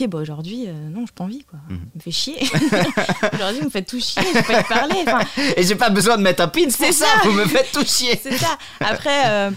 Ok, 0.00 0.06
bah 0.08 0.18
aujourd'hui, 0.18 0.66
euh, 0.68 0.72
non, 0.88 1.04
j'ai 1.04 1.12
pas 1.12 1.24
envie, 1.24 1.42
quoi. 1.44 1.58
Il 1.68 1.76
me 1.96 2.00
fait 2.00 2.12
chier. 2.12 2.36
aujourd'hui, 3.34 3.58
vous 3.58 3.64
me 3.66 3.70
faites 3.70 3.88
tout 3.88 4.00
chier, 4.00 4.22
je 4.34 4.38
peux 4.38 4.52
pas 4.52 4.60
y 4.60 4.64
parler. 4.64 4.94
Enfin, 5.06 5.20
Et 5.56 5.64
j'ai 5.64 5.74
pas 5.74 5.90
besoin 5.90 6.16
de 6.16 6.22
mettre 6.22 6.42
un 6.42 6.48
pin 6.48 6.68
C'est 6.70 6.92
ça, 6.92 7.06
ça. 7.06 7.28
vous 7.28 7.32
me 7.32 7.44
faites 7.44 7.72
tout 7.72 7.84
chier. 7.84 8.18
c'est 8.22 8.36
ça. 8.38 8.56
Après, 8.78 9.28
euh, 9.28 9.50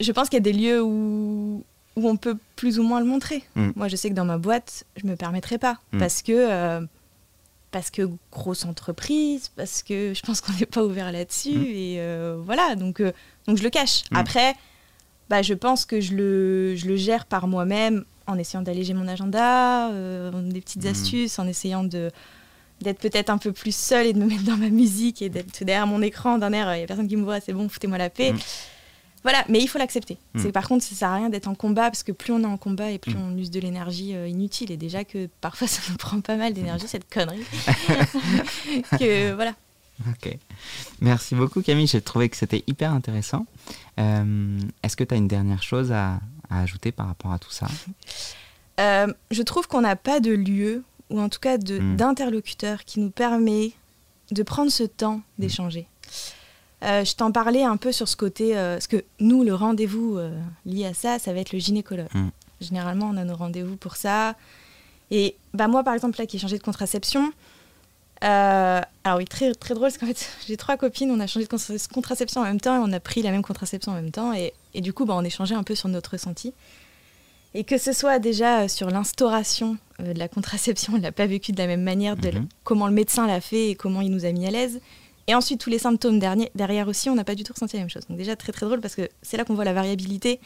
je 0.00 0.12
pense 0.12 0.28
qu'il 0.28 0.36
y 0.36 0.38
a 0.38 0.40
des 0.40 0.52
lieux 0.52 0.82
où, 0.82 1.64
où 1.96 2.08
on 2.08 2.16
peut 2.16 2.36
plus 2.56 2.78
ou 2.78 2.82
moins 2.82 3.00
le 3.00 3.06
montrer. 3.06 3.44
Mm. 3.54 3.70
Moi, 3.76 3.88
je 3.88 3.96
sais 3.96 4.08
que 4.10 4.14
dans 4.14 4.24
ma 4.24 4.38
boîte, 4.38 4.84
je 4.96 5.06
me 5.06 5.16
permettrai 5.16 5.58
pas. 5.58 5.78
Mm. 5.92 5.98
Parce 5.98 6.22
que. 6.22 6.32
euh, 6.32 6.80
parce 7.70 7.90
que 7.90 8.08
grosse 8.30 8.64
entreprise, 8.66 9.48
parce 9.56 9.82
que 9.82 10.14
je 10.14 10.22
pense 10.22 10.40
qu'on 10.40 10.52
n'est 10.52 10.64
pas 10.66 10.84
ouvert 10.84 11.10
là-dessus, 11.10 11.50
Mm. 11.58 11.64
et 11.74 11.96
euh, 11.98 12.36
voilà, 12.40 12.76
donc, 12.76 13.00
euh, 13.00 13.10
donc 13.48 13.58
je 13.58 13.64
le 13.64 13.70
cache. 13.70 14.04
Après, 14.14 14.54
bah, 15.28 15.42
je 15.42 15.54
pense 15.54 15.84
que 15.84 16.00
je 16.00 16.14
le, 16.14 16.76
je 16.76 16.86
le 16.86 16.94
gère 16.94 17.26
par 17.26 17.48
moi-même 17.48 18.04
en 18.28 18.38
essayant 18.38 18.62
d'alléger 18.62 18.94
mon 18.94 19.08
agenda, 19.08 19.90
des 19.90 20.60
petites 20.60 20.86
astuces, 20.86 21.38
en 21.40 21.48
essayant 21.48 21.82
de 21.84 22.10
d'être 22.80 22.98
peut-être 23.00 23.30
un 23.30 23.38
peu 23.38 23.50
plus 23.52 23.74
seule 23.74 24.06
et 24.06 24.12
de 24.12 24.18
me 24.18 24.26
mettre 24.26 24.44
dans 24.44 24.56
ma 24.56 24.68
musique 24.68 25.20
et 25.22 25.28
d'être 25.28 25.64
derrière 25.64 25.86
mon 25.86 26.00
écran 26.02 26.38
d'un 26.38 26.52
air, 26.52 26.72
il 26.74 26.78
n'y 26.78 26.84
a 26.84 26.86
personne 26.86 27.08
qui 27.08 27.16
me 27.16 27.24
voit, 27.24 27.40
c'est 27.40 27.52
bon, 27.52 27.68
foutez-moi 27.68 27.98
la 27.98 28.10
paix. 28.10 28.32
Voilà, 29.24 29.44
mais 29.48 29.60
il 29.60 29.66
faut 29.66 29.78
l'accepter. 29.78 30.18
Mm. 30.34 30.38
C'est 30.42 30.52
Par 30.52 30.68
contre, 30.68 30.84
ça 30.84 30.94
sert 30.94 31.08
à 31.08 31.16
rien 31.16 31.30
d'être 31.30 31.48
en 31.48 31.54
combat 31.54 31.84
parce 31.90 32.02
que 32.02 32.12
plus 32.12 32.32
on 32.32 32.42
est 32.42 32.46
en 32.46 32.56
combat 32.58 32.90
et 32.90 32.98
plus 32.98 33.14
Mm. 33.14 33.22
on 33.32 33.36
use 33.38 33.50
de 33.50 33.58
l'énergie 33.58 34.14
euh, 34.14 34.28
inutile. 34.28 34.70
Et 34.70 34.76
déjà 34.76 35.02
que 35.04 35.28
parfois 35.40 35.66
ça 35.68 35.80
nous 35.90 35.96
prend 35.96 36.20
pas 36.20 36.36
mal 36.36 36.52
d'énergie, 36.52 36.86
cette 36.86 37.12
connerie. 37.12 37.42
que 38.98 39.32
voilà. 39.32 39.54
Ok. 40.08 40.36
Merci 41.00 41.34
beaucoup 41.36 41.62
Camille, 41.62 41.86
j'ai 41.86 42.00
trouvé 42.02 42.28
que 42.28 42.36
c'était 42.36 42.64
hyper 42.66 42.92
intéressant. 42.92 43.46
Euh, 44.00 44.58
Est-ce 44.82 44.96
que 44.96 45.04
tu 45.04 45.14
as 45.14 45.16
une 45.16 45.28
dernière 45.28 45.62
chose 45.62 45.92
à, 45.92 46.20
à 46.50 46.60
ajouter 46.62 46.90
par 46.92 47.06
rapport 47.06 47.32
à 47.32 47.38
tout 47.38 47.52
ça? 47.52 47.68
Euh, 48.80 49.06
je 49.30 49.42
trouve 49.42 49.68
qu'on 49.68 49.82
n'a 49.82 49.94
pas 49.96 50.18
de 50.20 50.32
lieu, 50.32 50.82
ou 51.10 51.20
en 51.20 51.28
tout 51.28 51.38
cas 51.38 51.58
de- 51.58 51.78
Mm. 51.78 51.96
d'interlocuteur, 51.96 52.84
qui 52.84 52.98
nous 53.00 53.10
permet 53.10 53.72
de 54.32 54.42
prendre 54.42 54.70
ce 54.72 54.82
temps 54.82 55.20
d'échanger. 55.38 55.86
Euh, 56.84 57.04
je 57.04 57.14
t'en 57.16 57.32
parlais 57.32 57.62
un 57.64 57.76
peu 57.76 57.92
sur 57.92 58.08
ce 58.08 58.16
côté, 58.16 58.56
euh, 58.56 58.74
parce 58.76 58.86
que 58.86 59.02
nous, 59.20 59.42
le 59.42 59.54
rendez-vous 59.54 60.18
euh, 60.18 60.30
lié 60.66 60.86
à 60.86 60.94
ça, 60.94 61.18
ça 61.18 61.32
va 61.32 61.40
être 61.40 61.52
le 61.52 61.58
gynécologue. 61.58 62.08
Mm. 62.14 62.28
Généralement, 62.60 63.06
on 63.12 63.16
a 63.16 63.24
nos 63.24 63.36
rendez-vous 63.36 63.76
pour 63.76 63.96
ça. 63.96 64.34
Et 65.10 65.36
bah, 65.54 65.66
moi, 65.68 65.82
par 65.82 65.94
exemple, 65.94 66.18
là, 66.18 66.26
qui 66.26 66.36
ai 66.36 66.38
changé 66.40 66.58
de 66.58 66.62
contraception, 66.62 67.32
alors 68.20 69.18
oui, 69.18 69.24
très, 69.26 69.52
très 69.54 69.74
drôle, 69.74 69.88
parce 69.88 69.98
qu'en 69.98 70.06
fait, 70.06 70.28
j'ai 70.46 70.56
trois 70.56 70.76
copines, 70.76 71.10
on 71.10 71.20
a 71.20 71.26
changé 71.26 71.46
de 71.46 71.50
contra- 71.50 71.74
contraception 71.92 72.40
en 72.40 72.44
même 72.44 72.60
temps, 72.60 72.76
et 72.76 72.78
on 72.88 72.92
a 72.92 73.00
pris 73.00 73.22
la 73.22 73.30
même 73.30 73.42
contraception 73.42 73.92
en 73.92 73.94
même 73.96 74.10
temps, 74.10 74.32
et, 74.32 74.52
et 74.74 74.80
du 74.80 74.92
coup, 74.92 75.04
bah, 75.04 75.14
on 75.16 75.24
échangeait 75.24 75.54
un 75.54 75.62
peu 75.62 75.74
sur 75.74 75.88
notre 75.88 76.12
ressenti. 76.12 76.52
Et 77.56 77.62
que 77.64 77.78
ce 77.78 77.92
soit 77.92 78.18
déjà 78.18 78.66
sur 78.68 78.90
l'instauration 78.90 79.76
de 80.00 80.18
la 80.18 80.28
contraception, 80.36 80.94
on 80.94 80.98
ne 80.98 81.02
l'a 81.02 81.12
pas 81.12 81.26
vécu 81.26 81.52
de 81.52 81.58
la 81.58 81.66
même 81.66 81.82
manière, 81.82 82.16
de 82.16 82.28
la- 82.28 82.40
Mhm. 82.40 82.48
comment 82.64 82.86
le 82.86 82.92
médecin 82.94 83.26
l'a 83.26 83.40
fait 83.40 83.70
et 83.70 83.74
comment 83.74 84.00
il 84.00 84.10
nous 84.10 84.24
a 84.24 84.32
mis 84.32 84.46
à 84.46 84.50
l'aise. 84.50 84.80
Et 85.26 85.34
ensuite, 85.34 85.58
tous 85.60 85.70
les 85.70 85.78
symptômes 85.78 86.18
derni- 86.18 86.50
derrière 86.54 86.86
aussi, 86.86 87.08
on 87.08 87.14
n'a 87.14 87.24
pas 87.24 87.34
du 87.34 87.44
tout 87.44 87.52
ressenti 87.54 87.76
la 87.76 87.80
même 87.82 87.88
chose. 87.90 88.04
Donc 88.08 88.18
déjà, 88.18 88.36
très 88.36 88.52
très 88.52 88.66
drôle 88.66 88.80
parce 88.80 88.94
que 88.94 89.08
c'est 89.22 89.36
là 89.38 89.44
qu'on 89.44 89.54
voit 89.54 89.64
la 89.64 89.72
variabilité 89.72 90.38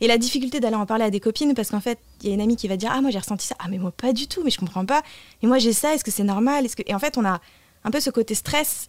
et 0.00 0.08
la 0.08 0.18
difficulté 0.18 0.58
d'aller 0.58 0.74
en 0.76 0.86
parler 0.86 1.04
à 1.04 1.10
des 1.10 1.20
copines 1.20 1.54
parce 1.54 1.70
qu'en 1.70 1.80
fait, 1.80 1.98
il 2.22 2.28
y 2.28 2.32
a 2.32 2.34
une 2.34 2.40
amie 2.40 2.56
qui 2.56 2.66
va 2.66 2.76
dire 2.76 2.90
Ah, 2.92 3.00
moi 3.00 3.10
j'ai 3.12 3.18
ressenti 3.20 3.46
ça. 3.46 3.54
Ah, 3.60 3.66
mais 3.70 3.78
moi 3.78 3.92
pas 3.92 4.12
du 4.12 4.26
tout, 4.26 4.42
mais 4.44 4.50
je 4.50 4.58
comprends 4.58 4.84
pas. 4.86 5.02
Et 5.42 5.46
moi 5.46 5.58
j'ai 5.58 5.72
ça, 5.72 5.94
est-ce 5.94 6.02
que 6.02 6.10
c'est 6.10 6.24
normal? 6.24 6.64
Est-ce 6.64 6.74
que... 6.74 6.82
Et 6.86 6.94
en 6.94 6.98
fait, 6.98 7.16
on 7.16 7.24
a 7.24 7.40
un 7.84 7.90
peu 7.92 8.00
ce 8.00 8.10
côté 8.10 8.34
stress 8.34 8.86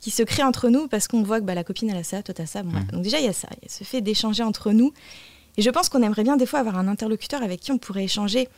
qui 0.00 0.10
se 0.10 0.22
crée 0.22 0.42
entre 0.42 0.68
nous 0.70 0.88
parce 0.88 1.08
qu'on 1.08 1.22
voit 1.22 1.40
que 1.40 1.44
bah, 1.44 1.54
la 1.54 1.64
copine 1.64 1.90
elle 1.90 1.96
a 1.98 2.04
ça, 2.04 2.22
toi 2.22 2.32
t'as 2.34 2.46
ça. 2.46 2.62
Bon. 2.62 2.78
Donc 2.92 3.02
déjà, 3.02 3.18
il 3.18 3.26
y 3.26 3.28
a 3.28 3.32
ça. 3.34 3.48
Il 3.62 3.64
y 3.64 3.66
a 3.66 3.74
ce 3.74 3.84
fait 3.84 4.00
d'échanger 4.00 4.42
entre 4.44 4.72
nous. 4.72 4.92
Et 5.58 5.62
je 5.62 5.70
pense 5.70 5.88
qu'on 5.90 6.02
aimerait 6.02 6.22
bien 6.24 6.36
des 6.38 6.46
fois 6.46 6.58
avoir 6.60 6.78
un 6.78 6.88
interlocuteur 6.88 7.42
avec 7.42 7.60
qui 7.60 7.70
on 7.72 7.78
pourrait 7.78 8.04
échanger 8.04 8.48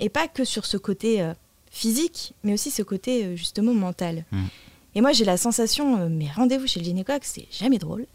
et 0.00 0.08
pas 0.08 0.26
que 0.28 0.44
sur 0.44 0.66
ce 0.66 0.76
côté 0.76 1.20
euh, 1.22 1.34
physique, 1.70 2.32
mais 2.42 2.52
aussi 2.52 2.70
ce 2.70 2.82
côté 2.82 3.24
euh, 3.24 3.36
justement 3.36 3.74
mental. 3.74 4.24
Mhm. 4.32 4.46
Et 4.94 5.00
moi, 5.00 5.12
j'ai 5.12 5.24
la 5.24 5.36
sensation, 5.36 5.98
euh, 6.00 6.08
mes 6.08 6.28
rendez-vous 6.30 6.66
chez 6.66 6.80
le 6.80 6.84
gynécologue, 6.86 7.22
c'est 7.24 7.46
jamais 7.50 7.78
drôle. 7.78 8.06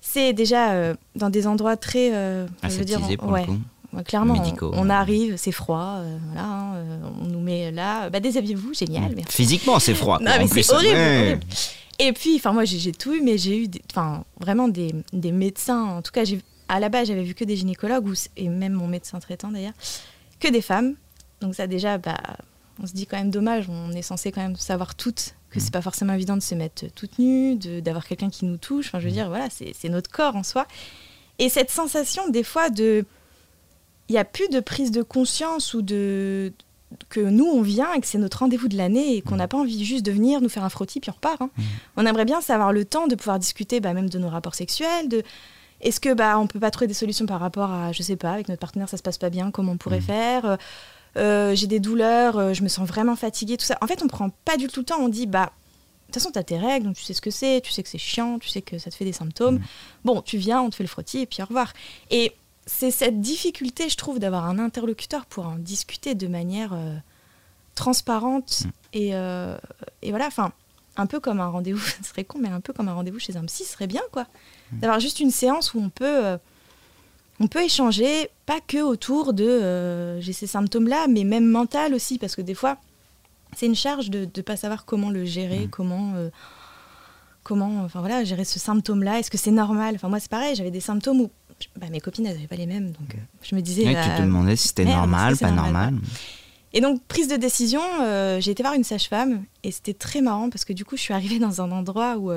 C'est 0.00 0.32
déjà 0.32 0.72
euh, 0.72 0.94
dans 1.16 1.30
des 1.30 1.46
endroits 1.46 1.76
très. 1.76 2.14
euh, 2.14 2.46
je 2.62 2.68
veux 2.78 2.84
dire, 2.84 2.96
Aseptisé 2.98 3.16
pour 3.16 3.30
ouais, 3.30 3.40
le 3.42 3.46
coup. 3.46 3.58
ouais, 3.94 4.04
clairement, 4.04 4.34
on- 4.34 4.38
Médicaux, 4.42 4.70
on, 4.74 4.90
arrive, 4.90 5.36
c'est 5.36 5.52
froid, 5.52 5.96
euh, 5.98 6.18
voilà, 6.26 6.46
hein, 6.46 6.74
euh, 6.76 6.98
on 7.22 7.24
nous 7.26 7.40
met 7.40 7.70
là, 7.70 8.10
bah, 8.10 8.20
déshabillez-vous, 8.20 8.74
génial, 8.74 9.12
Mm. 9.12 9.14
merci. 9.16 9.32
Physiquement, 9.36 9.78
c'est 9.78 9.94
froid. 9.94 10.18
Non, 10.22 10.32
mais 10.38 10.46
c'est 10.46 10.72
horrible, 10.72 10.92
Ouais. 10.94 11.26
horrible. 11.26 11.40
Et 12.00 12.12
puis, 12.12 12.34
enfin, 12.36 12.52
moi, 12.52 12.64
j'ai 12.64 12.92
tout 12.92 13.14
eu, 13.14 13.20
mais 13.22 13.38
j'ai 13.38 13.64
eu, 13.64 13.68
enfin, 13.92 14.24
vraiment 14.40 14.66
des, 14.68 14.94
des 15.12 15.30
médecins. 15.32 15.84
En 15.84 16.02
tout 16.02 16.10
cas, 16.12 16.24
à 16.68 16.80
la 16.80 16.88
base, 16.88 17.06
j'avais 17.08 17.22
vu 17.22 17.34
que 17.34 17.44
des 17.44 17.56
gynécologues, 17.56 18.06
ou, 18.08 18.14
et 18.36 18.48
même 18.48 18.72
mon 18.72 18.88
médecin 18.88 19.20
traitant 19.20 19.48
d'ailleurs, 19.52 19.74
que 20.40 20.48
des 20.48 20.60
femmes. 20.62 20.96
Donc 21.40 21.54
ça, 21.54 21.66
déjà, 21.66 21.98
bah, 21.98 22.18
on 22.82 22.86
se 22.86 22.92
dit 22.94 23.06
quand 23.06 23.16
même 23.16 23.30
dommage. 23.30 23.68
On 23.68 23.92
est 23.92 24.02
censé 24.02 24.32
quand 24.32 24.42
même 24.42 24.56
savoir 24.56 24.96
toutes 24.96 25.34
que 25.54 25.60
c'est 25.60 25.72
pas 25.72 25.82
forcément 25.82 26.12
évident 26.12 26.36
de 26.36 26.42
se 26.42 26.54
mettre 26.54 26.86
toute 26.94 27.18
nue, 27.18 27.56
d'avoir 27.56 28.06
quelqu'un 28.06 28.28
qui 28.28 28.44
nous 28.44 28.56
touche. 28.56 28.88
Enfin, 28.88 28.98
je 28.98 29.06
veux 29.06 29.12
dire, 29.12 29.28
voilà, 29.28 29.48
c'est 29.50 29.88
notre 29.88 30.10
corps 30.10 30.36
en 30.36 30.42
soi. 30.42 30.66
Et 31.38 31.48
cette 31.48 31.70
sensation, 31.70 32.28
des 32.28 32.42
fois, 32.42 32.70
de, 32.70 33.04
il 34.08 34.12
n'y 34.12 34.18
a 34.18 34.24
plus 34.24 34.48
de 34.48 34.60
prise 34.60 34.90
de 34.90 35.02
conscience 35.02 35.74
ou 35.74 35.82
de 35.82 36.52
que 37.08 37.18
nous 37.18 37.46
on 37.46 37.60
vient 37.60 37.92
et 37.94 38.00
que 38.00 38.06
c'est 38.06 38.18
notre 38.18 38.38
rendez-vous 38.38 38.68
de 38.68 38.76
l'année 38.76 39.16
et 39.16 39.20
qu'on 39.20 39.34
n'a 39.34 39.48
pas 39.48 39.56
envie 39.56 39.84
juste 39.84 40.06
de 40.06 40.12
venir 40.12 40.40
nous 40.40 40.48
faire 40.48 40.62
un 40.62 40.68
frottis 40.68 41.00
puis 41.00 41.10
on 41.10 41.14
repart. 41.14 41.42
hein. 41.42 41.50
On 41.96 42.06
aimerait 42.06 42.24
bien 42.24 42.40
savoir 42.40 42.72
le 42.72 42.84
temps 42.84 43.08
de 43.08 43.16
pouvoir 43.16 43.40
discuter 43.40 43.80
bah, 43.80 43.94
même 43.94 44.08
de 44.08 44.18
nos 44.18 44.28
rapports 44.28 44.54
sexuels, 44.54 45.08
de 45.08 45.24
est-ce 45.80 45.98
que 45.98 46.14
bah 46.14 46.38
on 46.38 46.46
peut 46.46 46.60
pas 46.60 46.70
trouver 46.70 46.86
des 46.86 46.94
solutions 46.94 47.26
par 47.26 47.40
rapport 47.40 47.72
à 47.72 47.90
je 47.90 48.00
sais 48.02 48.14
pas 48.14 48.30
avec 48.30 48.48
notre 48.48 48.60
partenaire 48.60 48.88
ça 48.88 48.96
se 48.96 49.02
passe 49.02 49.18
pas 49.18 49.28
bien 49.28 49.50
comment 49.50 49.72
on 49.72 49.76
pourrait 49.76 50.00
faire 50.00 50.56
euh, 51.16 51.54
j'ai 51.54 51.66
des 51.66 51.80
douleurs 51.80 52.36
euh, 52.38 52.52
je 52.54 52.62
me 52.62 52.68
sens 52.68 52.86
vraiment 52.88 53.16
fatiguée 53.16 53.56
tout 53.56 53.64
ça 53.64 53.78
en 53.80 53.86
fait 53.86 54.02
on 54.02 54.08
prend 54.08 54.30
pas 54.44 54.56
du 54.56 54.66
tout 54.68 54.80
le 54.80 54.86
temps 54.86 54.98
on 55.00 55.08
dit 55.08 55.26
bah 55.26 55.52
de 56.08 56.12
toute 56.12 56.22
façon, 56.22 56.32
tu 56.32 56.38
as 56.38 56.44
tes 56.44 56.58
règles, 56.58 56.86
donc 56.86 56.94
tu 56.94 57.02
sais 57.02 57.14
ce 57.14 57.20
que 57.20 57.32
c'est, 57.32 57.60
tu 57.60 57.72
sais 57.72 57.82
que 57.82 57.88
c'est 57.88 57.98
chiant, 57.98 58.38
tu 58.38 58.48
sais 58.48 58.62
que 58.62 58.78
ça 58.78 58.88
te 58.88 58.94
fait 58.94 59.04
des 59.04 59.12
symptômes. 59.12 59.56
Mhm. 59.56 59.64
Bon, 60.04 60.22
tu 60.22 60.36
viens, 60.36 60.60
on 60.62 60.70
te 60.70 60.76
fait 60.76 60.84
le 60.84 60.88
frottis 60.88 61.18
et 61.20 61.26
puis 61.26 61.42
au 61.42 61.46
revoir. 61.46 61.72
Et 62.12 62.30
c'est 62.66 62.92
cette 62.92 63.20
difficulté, 63.20 63.88
je 63.88 63.96
trouve, 63.96 64.20
d'avoir 64.20 64.44
un 64.44 64.60
interlocuteur 64.60 65.26
pour 65.26 65.46
en 65.46 65.56
discuter 65.56 66.14
de 66.14 66.28
manière 66.28 66.72
euh, 66.72 66.94
transparente 67.74 68.64
Mhm. 68.64 68.70
et, 68.92 69.08
et 70.02 70.10
voilà, 70.10 70.26
enfin, 70.28 70.52
un 70.96 71.06
peu 71.06 71.20
comme 71.20 71.40
un 71.40 71.48
rendez-vous, 71.48 71.80
ce 72.02 72.08
serait 72.08 72.24
con, 72.24 72.38
mais 72.40 72.48
un 72.48 72.60
peu 72.60 72.72
comme 72.72 72.88
un 72.88 72.94
rendez-vous 72.94 73.18
chez 73.18 73.36
un 73.36 73.44
psy, 73.46 73.64
ce 73.64 73.72
serait 73.72 73.86
bien, 73.88 74.02
quoi. 74.12 74.26
D'avoir 74.72 75.00
juste 75.00 75.20
une 75.20 75.30
séance 75.30 75.74
où 75.74 75.80
on 75.80 75.88
peut, 75.88 76.24
euh, 76.24 76.38
on 77.40 77.46
peut 77.48 77.62
échanger, 77.62 78.28
pas 78.46 78.60
que 78.66 78.78
autour 78.82 79.32
de 79.32 79.44
euh, 79.44 80.20
j'ai 80.20 80.32
ces 80.32 80.46
symptômes-là, 80.46 81.06
mais 81.08 81.24
même 81.24 81.46
mental 81.46 81.94
aussi, 81.94 82.18
parce 82.18 82.36
que 82.36 82.42
des 82.42 82.54
fois, 82.54 82.76
c'est 83.56 83.66
une 83.66 83.74
charge 83.74 84.10
de 84.10 84.20
ne 84.36 84.42
pas 84.42 84.56
savoir 84.56 84.84
comment 84.84 85.10
le 85.10 85.24
gérer, 85.24 85.60
Mhm. 85.60 85.68
comment, 85.70 86.12
euh, 86.16 86.30
comment 87.42 87.82
enfin, 87.84 88.00
voilà, 88.00 88.24
gérer 88.24 88.44
ce 88.44 88.58
symptôme-là. 88.58 89.18
Est-ce 89.18 89.30
que 89.30 89.38
c'est 89.38 89.50
normal? 89.50 89.94
Enfin, 89.96 90.08
moi, 90.08 90.20
c'est 90.20 90.30
pareil, 90.30 90.54
j'avais 90.54 90.70
des 90.70 90.80
symptômes 90.80 91.20
où 91.20 91.30
bah, 91.76 91.86
mes 91.90 92.00
copines, 92.00 92.26
elles 92.26 92.34
n'avaient 92.34 92.46
pas 92.48 92.56
les 92.56 92.66
mêmes. 92.66 92.90
Donc, 92.90 93.14
euh, 93.14 93.18
je 93.42 93.54
me 93.54 93.60
disais. 93.60 93.84
Ouais, 93.84 93.94
tu 94.02 94.16
te 94.16 94.22
demandais 94.22 94.56
si 94.56 94.68
c'était 94.68 94.84
normal, 94.84 95.36
pas 95.36 95.50
normal, 95.50 95.92
normal. 95.92 95.94
et 96.72 96.80
donc, 96.80 97.00
prise 97.04 97.28
de 97.28 97.36
décision, 97.36 97.80
j'ai 98.40 98.50
été 98.50 98.62
voir 98.62 98.74
une 98.74 98.84
sage-femme 98.84 99.44
et 99.62 99.70
c'était 99.70 99.94
très 99.94 100.20
marrant 100.20 100.50
parce 100.50 100.64
que 100.64 100.72
du 100.72 100.84
coup, 100.84 100.96
je 100.96 101.02
suis 101.02 101.14
arrivée 101.14 101.38
dans 101.40 101.60
un 101.60 101.70
endroit 101.70 102.16
où, 102.16 102.32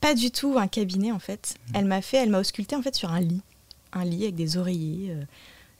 pas 0.00 0.14
du 0.14 0.30
tout 0.30 0.56
un 0.58 0.68
cabinet 0.68 1.10
en 1.12 1.18
fait. 1.18 1.56
Elle 1.74 1.86
m'a 1.86 2.02
fait, 2.02 2.18
elle 2.18 2.30
m'a 2.30 2.38
ausculté 2.40 2.76
en 2.76 2.82
fait 2.82 2.94
sur 2.94 3.10
un 3.12 3.20
lit. 3.20 3.40
Un 3.96 4.04
lit 4.04 4.24
avec 4.24 4.34
des 4.34 4.56
oreillers, 4.58 5.10
euh, 5.10 5.22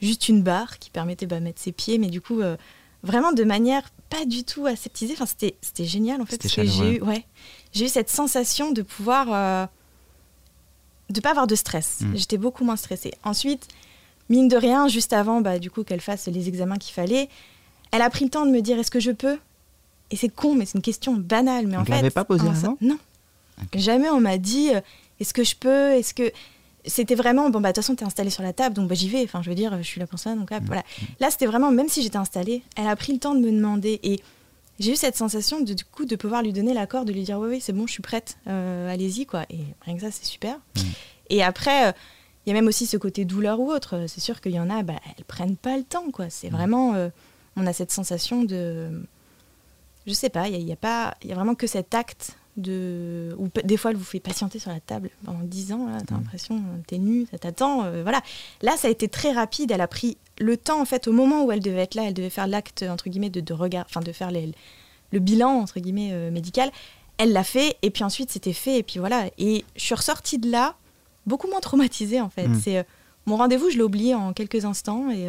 juste 0.00 0.28
une 0.28 0.42
barre 0.42 0.78
qui 0.78 0.90
permettait 0.90 1.26
de 1.26 1.34
mettre 1.36 1.60
ses 1.60 1.72
pieds, 1.72 1.98
mais 1.98 2.08
du 2.08 2.20
coup, 2.20 2.40
euh, 2.40 2.56
vraiment 3.02 3.32
de 3.32 3.44
manière 3.44 3.90
pas 4.10 4.24
du 4.24 4.42
tout 4.42 4.66
aseptisée. 4.66 5.12
Enfin, 5.14 5.26
c'était, 5.26 5.54
c'était 5.60 5.84
génial 5.84 6.20
en 6.20 6.26
fait. 6.26 6.42
C'était 6.42 6.64
parce 6.64 6.76
que 6.78 6.84
j'ai 6.84 6.96
eu, 6.96 7.02
ouais, 7.02 7.24
j'ai 7.72 7.84
eu 7.84 7.88
cette 7.88 8.10
sensation 8.10 8.72
de 8.72 8.82
pouvoir. 8.82 9.26
euh, 9.32 9.66
de 11.10 11.20
pas 11.20 11.30
avoir 11.30 11.46
de 11.46 11.54
stress. 11.54 11.98
Mm. 12.00 12.16
J'étais 12.16 12.36
beaucoup 12.38 12.64
moins 12.64 12.76
stressée. 12.76 13.12
Ensuite, 13.22 13.68
mine 14.28 14.48
de 14.48 14.56
rien, 14.56 14.88
juste 14.88 15.12
avant, 15.12 15.40
bah, 15.40 15.60
du 15.60 15.70
coup, 15.70 15.84
qu'elle 15.84 16.00
fasse 16.00 16.26
les 16.26 16.48
examens 16.48 16.78
qu'il 16.78 16.94
fallait, 16.94 17.28
Elle 17.92 18.02
a 18.02 18.10
pris 18.10 18.24
le 18.24 18.30
temps 18.30 18.44
de 18.44 18.50
me 18.50 18.60
dire 18.60 18.76
est-ce 18.78 18.90
que 18.90 18.98
je 18.98 19.12
peux? 19.12 19.38
Et 20.10 20.16
c'est 20.16 20.28
con, 20.28 20.54
mais 20.56 20.66
c'est 20.66 20.74
une 20.78 20.82
question 20.82 21.14
banale. 21.14 21.66
Mais 21.68 21.76
On 21.76 21.80
en 21.82 21.84
fait, 21.84 22.10
pas 22.10 22.24
posé 22.24 22.48
avant? 22.48 22.76
Non. 22.80 22.98
Jamais 23.74 24.08
on 24.10 24.20
m'a 24.20 24.36
dit 24.38 24.70
euh, 24.74 24.80
est-ce 25.20 25.32
que 25.32 25.44
je 25.44 25.54
peux? 25.56 25.90
Est-ce 25.92 26.12
que 26.12 26.30
c'était 26.86 27.14
vraiment 27.14 27.50
bon 27.50 27.60
bah 27.60 27.70
de 27.70 27.74
toute 27.74 27.84
façon 27.84 27.94
t'es 27.94 28.04
installée 28.04 28.30
sur 28.30 28.42
la 28.42 28.52
table 28.52 28.74
donc 28.74 28.88
bah, 28.88 28.94
j'y 28.94 29.08
vais. 29.08 29.22
Enfin 29.24 29.42
je 29.42 29.48
veux 29.48 29.54
dire 29.56 29.76
je 29.78 29.82
suis 29.82 30.00
là 30.00 30.06
pour 30.06 30.18
ça 30.18 30.34
donc 30.34 30.50
Mm. 30.50 30.54
hop, 30.56 30.62
voilà. 30.66 30.82
Là 31.20 31.30
c'était 31.30 31.46
vraiment 31.46 31.70
même 31.70 31.88
si 31.88 32.02
j'étais 32.02 32.16
installée, 32.18 32.62
elle 32.76 32.86
a 32.88 32.96
pris 32.96 33.12
le 33.12 33.18
temps 33.18 33.34
de 33.34 33.40
me 33.40 33.50
demander 33.50 34.00
et 34.02 34.20
j'ai 34.78 34.92
eu 34.92 34.96
cette 34.96 35.16
sensation 35.16 35.60
de, 35.60 35.72
du 35.72 35.84
coup 35.84 36.04
de 36.04 36.16
pouvoir 36.16 36.42
lui 36.42 36.52
donner 36.52 36.74
l'accord 36.74 37.04
de 37.04 37.12
lui 37.12 37.22
dire 37.22 37.38
oui 37.38 37.48
oui 37.48 37.60
c'est 37.60 37.72
bon 37.72 37.86
je 37.86 37.92
suis 37.92 38.02
prête 38.02 38.36
euh, 38.46 38.92
allez-y 38.92 39.24
quoi 39.26 39.44
et 39.50 39.58
rien 39.82 39.94
que 39.96 40.02
ça 40.02 40.10
c'est 40.10 40.24
super. 40.26 40.56
Mm. 40.76 40.80
Et 41.30 41.42
après 41.42 41.88
euh, 41.88 41.92
il 42.44 42.50
y 42.50 42.52
a 42.52 42.54
même 42.54 42.68
aussi 42.68 42.86
ce 42.86 42.96
côté 42.96 43.24
douleur 43.24 43.58
ou 43.58 43.72
autre. 43.72 44.04
C'est 44.06 44.20
sûr 44.20 44.40
qu'il 44.40 44.52
y 44.52 44.60
en 44.60 44.70
a, 44.70 44.84
bah, 44.84 44.94
elles 45.18 45.24
prennent 45.24 45.56
pas 45.56 45.76
le 45.76 45.82
temps, 45.82 46.12
quoi. 46.12 46.30
C'est 46.30 46.48
vraiment, 46.48 46.94
euh, 46.94 47.08
on 47.56 47.66
a 47.66 47.72
cette 47.72 47.90
sensation 47.90 48.44
de, 48.44 49.02
je 50.06 50.12
sais 50.12 50.28
pas, 50.28 50.46
il 50.46 50.52
y, 50.54 50.56
a- 50.56 50.60
y 50.60 50.72
a 50.72 50.76
pas, 50.76 51.16
il 51.24 51.28
y 51.28 51.32
a 51.32 51.34
vraiment 51.34 51.56
que 51.56 51.66
cet 51.66 51.92
acte 51.92 52.36
de, 52.56 53.34
ou 53.38 53.48
des 53.64 53.76
fois 53.76 53.90
elle 53.90 53.96
vous 53.96 54.04
fait 54.04 54.20
patienter 54.20 54.58
sur 54.58 54.70
la 54.70 54.80
table 54.80 55.10
pendant 55.24 55.40
10 55.42 55.72
ans, 55.72 55.86
là, 55.88 55.98
t'as 56.06 56.14
Mm. 56.14 56.18
l'impression, 56.18 56.56
euh, 56.56 56.78
t'es 56.86 56.98
nu, 56.98 57.26
ça 57.30 57.38
t'attend, 57.38 57.84
euh, 57.84 58.02
voilà. 58.02 58.22
Là, 58.62 58.72
ça 58.76 58.88
a 58.88 58.90
été 58.90 59.08
très 59.08 59.32
rapide. 59.32 59.70
Elle 59.70 59.80
a 59.80 59.88
pris 59.88 60.16
le 60.38 60.56
temps, 60.56 60.80
en 60.80 60.84
fait, 60.84 61.06
au 61.08 61.12
moment 61.12 61.44
où 61.44 61.52
elle 61.52 61.60
devait 61.60 61.82
être 61.82 61.94
là, 61.94 62.04
elle 62.04 62.14
devait 62.14 62.30
faire 62.30 62.46
l'acte 62.46 62.82
entre 62.88 63.08
guillemets 63.08 63.30
de, 63.30 63.40
de 63.40 63.52
regard, 63.52 63.84
enfin 63.88 64.00
de 64.00 64.12
faire 64.12 64.30
les- 64.30 64.52
le 65.12 65.18
bilan 65.20 65.50
entre 65.60 65.78
guillemets 65.80 66.10
euh, 66.12 66.30
médical. 66.30 66.70
Elle 67.18 67.32
l'a 67.32 67.44
fait 67.44 67.76
et 67.82 67.90
puis 67.90 68.04
ensuite 68.04 68.30
c'était 68.30 68.52
fait 68.52 68.78
et 68.78 68.82
puis 68.82 68.98
voilà. 68.98 69.26
Et 69.38 69.64
je 69.76 69.82
suis 69.82 69.94
ressortie 69.94 70.38
de 70.38 70.50
là 70.50 70.76
beaucoup 71.26 71.48
moins 71.48 71.60
traumatisée 71.60 72.20
en 72.20 72.28
fait. 72.30 72.48
Mm. 72.48 72.60
C'est 72.62 72.78
euh, 72.78 72.82
mon 73.26 73.36
rendez-vous, 73.36 73.70
je 73.70 73.76
l'ai 73.76 73.82
oublié 73.82 74.14
en 74.14 74.32
quelques 74.32 74.64
instants 74.64 75.10
et 75.10 75.26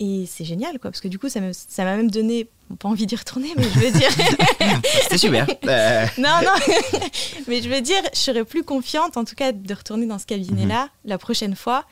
et 0.00 0.26
c'est 0.26 0.44
génial 0.44 0.78
quoi 0.80 0.90
parce 0.90 1.00
que 1.00 1.08
du 1.08 1.18
coup 1.18 1.28
ça 1.28 1.40
me- 1.40 1.52
ça 1.52 1.84
m'a 1.84 1.96
même 1.96 2.10
donné 2.10 2.48
pas 2.78 2.88
envie 2.88 3.06
d'y 3.06 3.14
retourner 3.16 3.48
mais 3.56 3.62
je 3.62 3.78
veux 3.78 3.90
dire. 3.92 4.10
C'était 5.02 5.18
super. 5.18 5.46
Euh, 5.66 6.06
non 6.18 6.40
non. 6.44 6.98
Mais 7.48 7.62
je 7.62 7.68
veux 7.68 7.80
dire 7.80 8.00
je 8.12 8.18
serais 8.18 8.44
plus 8.44 8.64
confiante 8.64 9.16
en 9.16 9.24
tout 9.24 9.34
cas 9.34 9.52
de 9.52 9.74
retourner 9.74 10.06
dans 10.06 10.18
ce 10.18 10.26
cabinet 10.26 10.66
là 10.66 10.88
la 11.04 11.18
prochaine 11.18 11.54
fois. 11.54 11.84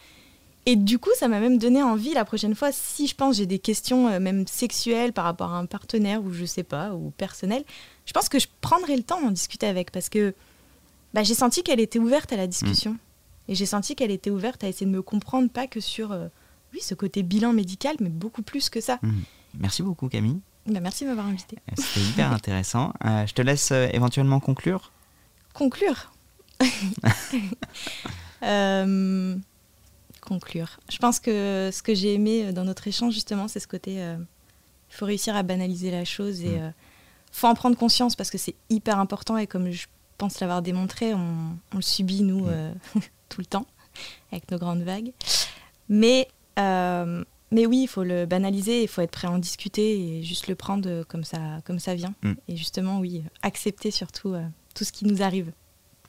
Et 0.67 0.77
du 0.77 0.99
coup 0.99 1.11
ça 1.19 1.29
m'a 1.29 1.41
même 1.41 1.59
donné 1.59 1.83
envie 1.83 2.15
la 2.15 2.25
prochaine 2.25 2.55
fois 2.55 2.71
si 2.73 3.07
je 3.07 3.15
pense 3.15 3.37
j'ai 3.37 3.47
des 3.47 3.59
questions 3.59 4.09
euh, 4.09 4.19
même 4.21 4.47
sexuelles 4.47 5.13
par 5.13 5.25
rapport 5.25 5.53
à 5.53 5.59
un 5.59 5.67
partenaire 5.67 6.23
ou 6.25 6.33
je 6.33 6.45
sais 6.45 6.63
pas 6.63 6.93
ou 6.95 7.11
personnel 7.17 7.65
je 8.07 8.13
pense 8.13 8.29
que 8.29 8.39
je 8.39 8.47
prendrai 8.61 8.97
le 8.97 9.03
temps 9.03 9.21
d'en 9.21 9.31
discuter 9.31 9.67
avec 9.67 9.91
parce 9.93 10.09
que 10.09 10.35
bah, 11.15 11.23
j'ai 11.23 11.35
senti 11.35 11.63
qu'elle 11.63 11.81
était 11.81 11.99
ouverte 11.99 12.33
à 12.33 12.37
la 12.37 12.47
discussion. 12.47 12.97
Et 13.49 13.55
j'ai 13.55 13.67
senti 13.67 13.95
qu'elle 13.95 14.11
était 14.13 14.31
ouverte 14.31 14.65
à 14.65 14.69
essayer 14.69 14.87
de 14.87 14.91
me 14.93 15.03
comprendre 15.03 15.51
pas 15.51 15.67
que 15.67 15.79
sur 15.81 16.11
euh, 16.13 16.29
oui 16.73 16.81
ce 16.81 16.95
côté 16.95 17.23
bilan 17.23 17.53
médical 17.53 17.97
mais 18.01 18.09
beaucoup 18.09 18.43
plus 18.43 18.69
que 18.71 18.81
ça 18.81 18.99
hmm. 19.03 19.21
Merci 19.59 19.83
beaucoup 19.83 20.09
Camille. 20.09 20.41
bah, 20.67 20.81
merci 20.81 21.05
de 21.05 21.11
m'avoir 21.11 21.27
invité 21.27 21.59
Euh, 21.71 21.75
C'était 21.77 22.01
hyper 22.07 22.33
intéressant. 22.39 22.93
Euh, 23.05 23.27
je 23.27 23.35
te 23.35 23.43
laisse 23.43 23.71
euh, 23.73 23.89
éventuellement 23.93 24.41
conclure. 24.41 24.91
conclure 25.53 26.13
Euh, 28.45 29.37
conclure 30.21 30.81
je 30.91 30.99
pense 30.99 31.21
que 31.21 31.71
ce 31.73 31.81
que 31.81 31.95
j'ai 31.95 32.15
aimé 32.15 32.53
dans 32.53 32.65
notre 32.65 32.89
échange 32.89 33.15
justement 33.15 33.47
c'est 33.47 33.61
ce 33.61 33.69
côté 33.69 33.99
il 33.99 34.27
faut 34.97 35.07
réussir 35.07 35.37
à 35.37 35.45
banaliser 35.45 35.91
la 35.93 36.05
chose 36.05 36.43
et 36.43 36.49
Mm. 36.59 36.63
euh, 36.63 36.71
faut 37.31 37.47
en 37.47 37.55
prendre 37.55 37.77
conscience 37.77 38.17
parce 38.17 38.31
que 38.31 38.39
c'est 38.39 38.55
hyper 38.69 38.99
important 38.99 39.37
et 39.39 39.47
comme 39.47 39.71
je 39.71 39.87
pense 40.19 40.41
l'avoir 40.41 40.61
démontré 40.61 41.15
on, 41.15 41.57
on 41.73 41.77
le 41.77 41.83
subit 41.83 42.23
nous 42.23 42.47
euh, 42.49 42.73
tout 43.29 43.41
le 43.41 43.47
temps 43.47 43.67
avec 44.33 44.51
nos 44.51 44.59
grandes 44.59 44.83
vagues 44.83 45.13
mais 45.89 46.27
euh, 46.59 47.25
mais 47.53 47.67
oui, 47.67 47.83
il 47.83 47.87
faut 47.87 48.03
le 48.03 48.25
banaliser, 48.25 48.83
il 48.83 48.89
faut 48.89 49.03
être 49.03 49.11
prêt 49.11 49.29
à 49.29 49.31
en 49.31 49.39
discuter 49.39 50.19
et 50.19 50.23
juste 50.23 50.49
le 50.49 50.55
prendre 50.55 51.05
comme 51.05 51.23
ça, 51.23 51.61
comme 51.65 51.79
ça 51.79 51.95
vient. 51.95 52.15
Mm. 52.23 52.33
Et 52.49 52.57
justement, 52.57 52.99
oui, 52.99 53.23
accepter 53.43 53.91
surtout 53.91 54.35
euh, 54.35 54.43
tout 54.75 54.85
ce 54.85 54.93
qui 54.93 55.05
nous 55.05 55.23
arrive. 55.23 55.53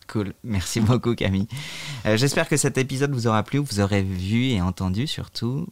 Cool, 0.08 0.34
merci 0.44 0.80
beaucoup 0.80 1.16
Camille. 1.16 1.48
Euh, 2.06 2.18
J'espère 2.18 2.48
que 2.48 2.58
cet 2.58 2.78
épisode 2.78 3.12
vous 3.12 3.28
aura 3.28 3.44
plu, 3.44 3.60
vous 3.60 3.80
aurez 3.80 4.04
vu 4.04 4.48
et 4.48 4.62
entendu 4.62 5.06
surtout 5.06 5.68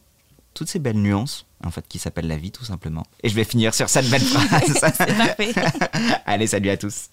toutes 0.54 0.68
ces 0.68 0.78
belles 0.78 1.00
nuances, 1.00 1.46
en 1.64 1.70
fait, 1.70 1.86
qui 1.88 1.98
s'appellent 1.98 2.28
la 2.28 2.36
vie 2.36 2.50
tout 2.50 2.64
simplement. 2.64 3.04
Et 3.22 3.30
je 3.30 3.34
vais 3.34 3.44
finir 3.44 3.74
sur 3.74 3.88
cette 3.88 4.08
belle 4.10 4.20
phrase. 4.22 4.80
Allez, 6.26 6.46
salut 6.46 6.68
à 6.68 6.76
tous. 6.76 7.08